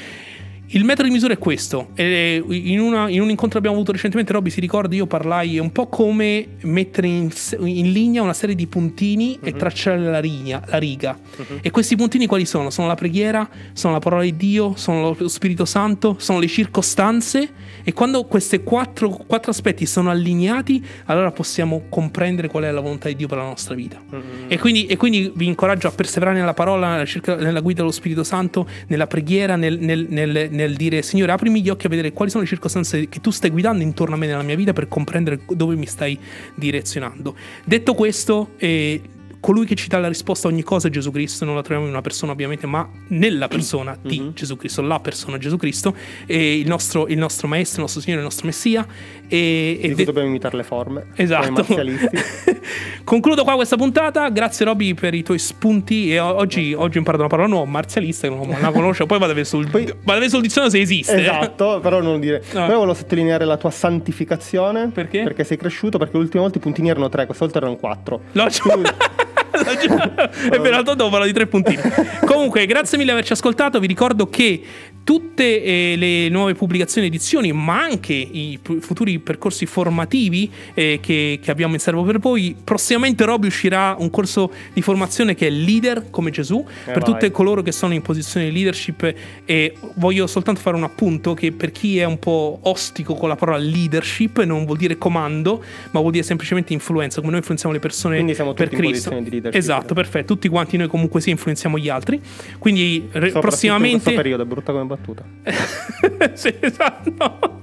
Il 0.68 0.86
metodo 0.86 1.08
di 1.08 1.14
misura 1.14 1.34
è 1.34 1.38
questo. 1.38 1.90
In, 1.98 2.80
una- 2.80 3.08
in 3.08 3.22
un 3.22 3.30
incontro 3.30 3.50
che 3.52 3.58
abbiamo 3.60 3.76
avuto 3.76 3.92
recentemente, 3.92 4.34
Robby 4.34 4.50
si 4.50 4.60
ricorda, 4.60 4.96
io 4.96 5.06
parlai 5.06 5.58
è 5.58 5.60
un 5.60 5.72
po' 5.72 5.88
come 5.88 6.48
mettere 6.62 7.06
in, 7.08 7.30
in 7.60 7.92
linea 7.92 8.24
una 8.24 8.34
serie 8.34 8.56
di 8.56 8.66
puntini 8.66 9.38
e 9.44 9.54
tracciare 9.54 10.00
la, 10.00 10.20
rigna- 10.20 10.64
la 10.68 10.78
riga. 10.80 11.16
E 11.62 11.70
questi 11.70 11.96
puntini 11.96 12.26
quali 12.26 12.46
sono? 12.46 12.72
Sono 12.72 12.88
la 12.88 12.96
preghiera, 12.96 13.48
sono 13.74 13.94
la 13.94 14.00
parola 14.00 14.24
di 14.24 14.36
Dio, 14.36 14.74
sono 14.76 15.16
lo 15.16 15.28
Spirito 15.28 15.66
Santo, 15.66 16.16
sono 16.18 16.40
le 16.40 16.48
circostanze. 16.48 17.50
E 17.84 17.92
quando 17.94 18.24
questi 18.24 18.64
quattro, 18.64 19.10
quattro 19.10 19.52
aspetti 19.52 19.86
sono 19.86 20.10
allineati, 20.10 20.84
allora 21.06 21.32
possiamo 21.32 21.84
comprendere 21.90 22.48
qual 22.48 22.64
è 22.64 22.72
la 22.72 22.80
volontà 22.80 23.10
di 23.10 23.16
Dio 23.16 23.28
per 23.28 23.38
la 23.38 23.44
nostra 23.44 23.76
vita. 23.76 24.02
E, 24.48 24.58
quindi, 24.58 24.86
e 24.88 24.98
quindi 24.98 25.32
vi 25.36 25.46
incoraggio 25.46 25.88
a 25.88 25.92
perseverare 25.92 26.40
nella 26.40 26.54
parola, 26.54 27.04
nella 27.38 27.60
guida 27.60 27.82
dello 27.82 27.92
Spirito 27.92 28.24
Santo, 28.24 28.68
nella 28.88 29.06
preghiera, 29.06 29.56
nel, 29.56 29.78
nel- 29.80 30.08
nel- 30.10 30.48
nel 30.54 30.76
dire 30.76 31.02
Signore 31.02 31.32
aprimi 31.32 31.62
gli 31.62 31.70
occhi 31.70 31.88
a 31.88 31.90
vedere 31.90 32.14
quali 32.14 32.32
sono 32.32 32.44
le 32.44 32.50
circostanze 32.50 33.10
che 33.10 33.20
tu 33.20 33.32
stai 33.32 33.50
guidando 33.50 33.84
intorno 33.84 34.16
a 34.16 34.18
me 34.18 34.28
nella 34.28 34.44
mia 34.44 34.56
vita 34.56 34.74
per 34.74 34.88
comprendere 34.88 35.42
dove 35.50 35.76
mi 35.76 35.86
stai 35.86 36.18
direzionando. 36.56 37.36
Detto 37.66 37.94
questo, 37.94 38.52
eh, 38.58 39.02
colui 39.44 39.66
che 39.66 39.76
ci 39.76 39.90
dà 39.90 40.00
la 40.00 40.08
risposta 40.08 40.48
a 40.48 40.52
ogni 40.52 40.64
cosa 40.64 40.88
è 40.88 40.90
Gesù 40.90 41.12
Cristo, 41.12 41.44
non 41.44 41.56
la 41.56 41.62
troviamo 41.62 41.84
in 41.84 41.92
una 41.92 42.02
persona 42.02 42.32
ovviamente, 42.32 42.66
ma 42.66 42.88
nella 43.10 43.50
persona 43.50 43.98
di 44.02 44.32
Gesù 44.34 44.56
Cristo, 44.56 44.82
la 44.82 45.02
persona 45.02 45.38
Gesù 45.38 45.58
Cristo, 45.58 45.94
e 46.26 46.58
il 46.58 46.66
nostro, 46.66 47.08
il 47.10 47.18
nostro 47.18 47.50
Maestro, 47.50 47.76
il 47.76 47.82
nostro 47.82 48.00
Signore, 48.00 48.22
il 48.22 48.26
nostro 48.26 48.46
Messia. 48.46 48.88
E, 49.28 49.80
e 49.82 49.94
de- 49.96 50.06
dobbiamo 50.06 50.30
imitare 50.30 50.56
le 50.56 50.64
forme. 50.64 51.08
Esatto. 51.16 51.66
Concludo 53.04 53.44
qua 53.44 53.56
questa 53.56 53.76
puntata. 53.76 54.30
Grazie, 54.30 54.64
Roby, 54.64 54.94
per 54.94 55.14
i 55.14 55.24
tuoi 55.24 55.40
spunti. 55.40 56.14
E 56.14 56.20
oggi, 56.20 56.74
oggi 56.74 56.96
ho 56.96 57.00
imparato 57.00 57.24
una 57.24 57.30
parola 57.30 57.50
nuova, 57.50 57.66
marzialista, 57.66 58.30
che 58.30 58.34
non 58.34 58.48
la 58.48 58.72
conosco. 58.72 59.06
Poi 59.06 59.20
vado 59.20 59.32
a 59.32 59.36
vedere 59.36 59.46
sul, 59.46 59.70
Poi- 59.70 59.84
vado 59.84 60.00
a 60.06 60.14
vedere 60.14 60.30
sul 60.30 60.42
dizionario 60.42 60.74
se 60.74 60.82
esiste. 60.82 61.20
Esatto, 61.20 61.82
però 61.82 62.02
non 62.02 62.22
dire. 62.22 62.42
No. 62.54 62.66
Poi 62.66 62.76
volevo 62.76 62.94
sottolineare 62.94 63.44
la 63.44 63.58
tua 63.58 63.72
santificazione. 63.72 64.88
Perché? 64.88 65.24
Perché 65.24 65.44
sei 65.44 65.58
cresciuto, 65.58 65.98
perché 65.98 66.16
l'ultima 66.16 66.44
volta 66.44 66.60
i 66.60 66.62
puntini 66.62 66.90
erano 66.90 67.10
tre, 67.10 67.26
questa 67.26 67.44
volta 67.44 67.60
erano 67.60 67.76
quattro. 67.76 68.22
L'ho 68.32 68.46
è 68.46 69.33
vero, 69.64 70.76
tanto 70.76 70.96
devo 70.96 71.10
parlare 71.10 71.28
di 71.28 71.34
tre 71.34 71.48
puntini. 71.48 71.82
Comunque, 72.26 72.66
grazie 72.66 72.98
mille 72.98 73.10
per 73.10 73.20
averci 73.20 73.34
ascoltato. 73.34 73.80
Vi 73.80 73.88
ricordo 73.88 74.28
che 74.28 74.62
tutte 75.04 75.64
eh, 75.64 75.96
le 75.98 76.30
nuove 76.30 76.54
pubblicazioni 76.54 77.08
e 77.08 77.10
edizioni, 77.10 77.52
ma 77.52 77.82
anche 77.82 78.14
i 78.14 78.60
pu- 78.62 78.80
futuri 78.80 79.20
percorsi 79.20 79.66
formativi 79.66 80.50
eh, 80.74 81.00
che, 81.02 81.40
che 81.42 81.52
abbiamo 81.52 81.74
in 81.74 81.80
serbo 81.80 82.04
per 82.04 82.20
voi. 82.20 82.56
Prossimamente, 82.64 83.26
Roby 83.26 83.48
uscirà 83.48 83.96
un 84.00 84.10
corso 84.10 84.52
di 84.74 84.82
formazione 84.82 85.36
che 85.36 85.48
è 85.48 85.50
Leader 85.50 86.10
come 86.10 86.32
Gesù 86.32 86.64
per 86.86 87.00
vai. 87.00 87.12
tutte 87.12 87.32
coloro 87.32 87.62
che 87.62 87.72
sono 87.72 87.94
in 87.94 88.02
posizione 88.02 88.48
di 88.48 88.54
leadership. 88.54 89.14
E 89.46 89.76
voglio 89.96 90.28
soltanto 90.28 90.62
fare 90.62 90.76
un 90.76 90.84
appunto 90.84 91.34
che 91.34 91.52
per 91.52 91.72
chi 91.72 92.00
è 92.00 92.06
un 92.06 92.20
po' 92.20 92.60
ostico 92.64 93.16
con 93.16 93.30
la 93.30 93.36
parola 93.36 93.58
leadership, 93.58 94.42
non 94.44 94.66
vuol 94.66 94.78
dire 94.78 94.98
comando, 94.98 95.64
ma 95.92 96.00
vuol 96.00 96.12
dire 96.12 96.24
semplicemente 96.24 96.74
influenza, 96.74 97.18
come 97.18 97.30
noi 97.32 97.40
influenziamo 97.40 97.74
le 97.74 97.82
persone 97.82 98.16
Quindi 98.16 98.36
siamo 98.36 98.54
per 98.54 98.72
in 98.72 98.78
Cristo. 98.78 99.10
posizione 99.10 99.24
di 99.24 99.30
leadership. 99.30 99.62
Esatto, 99.62 99.94
perfetto. 99.94 100.34
Tutti 100.34 100.48
quanti 100.48 100.78
noi 100.78 100.88
comunque 100.88 101.20
sì 101.22 101.30
influenziamo 101.30 101.78
gli 101.78 101.90
altri. 101.90 102.22
Quindi 102.58 102.82
re- 102.84 103.00
Soprattutto 103.10 103.36
in 103.36 103.42
prossimamente 103.42 104.04
questo 104.04 104.22
periodo 104.22 104.44
è 104.44 104.46
brutta 104.46 104.72
come 104.72 104.86
battuta. 104.96 105.24
sì, 106.34 106.54
esatto. 106.60 107.62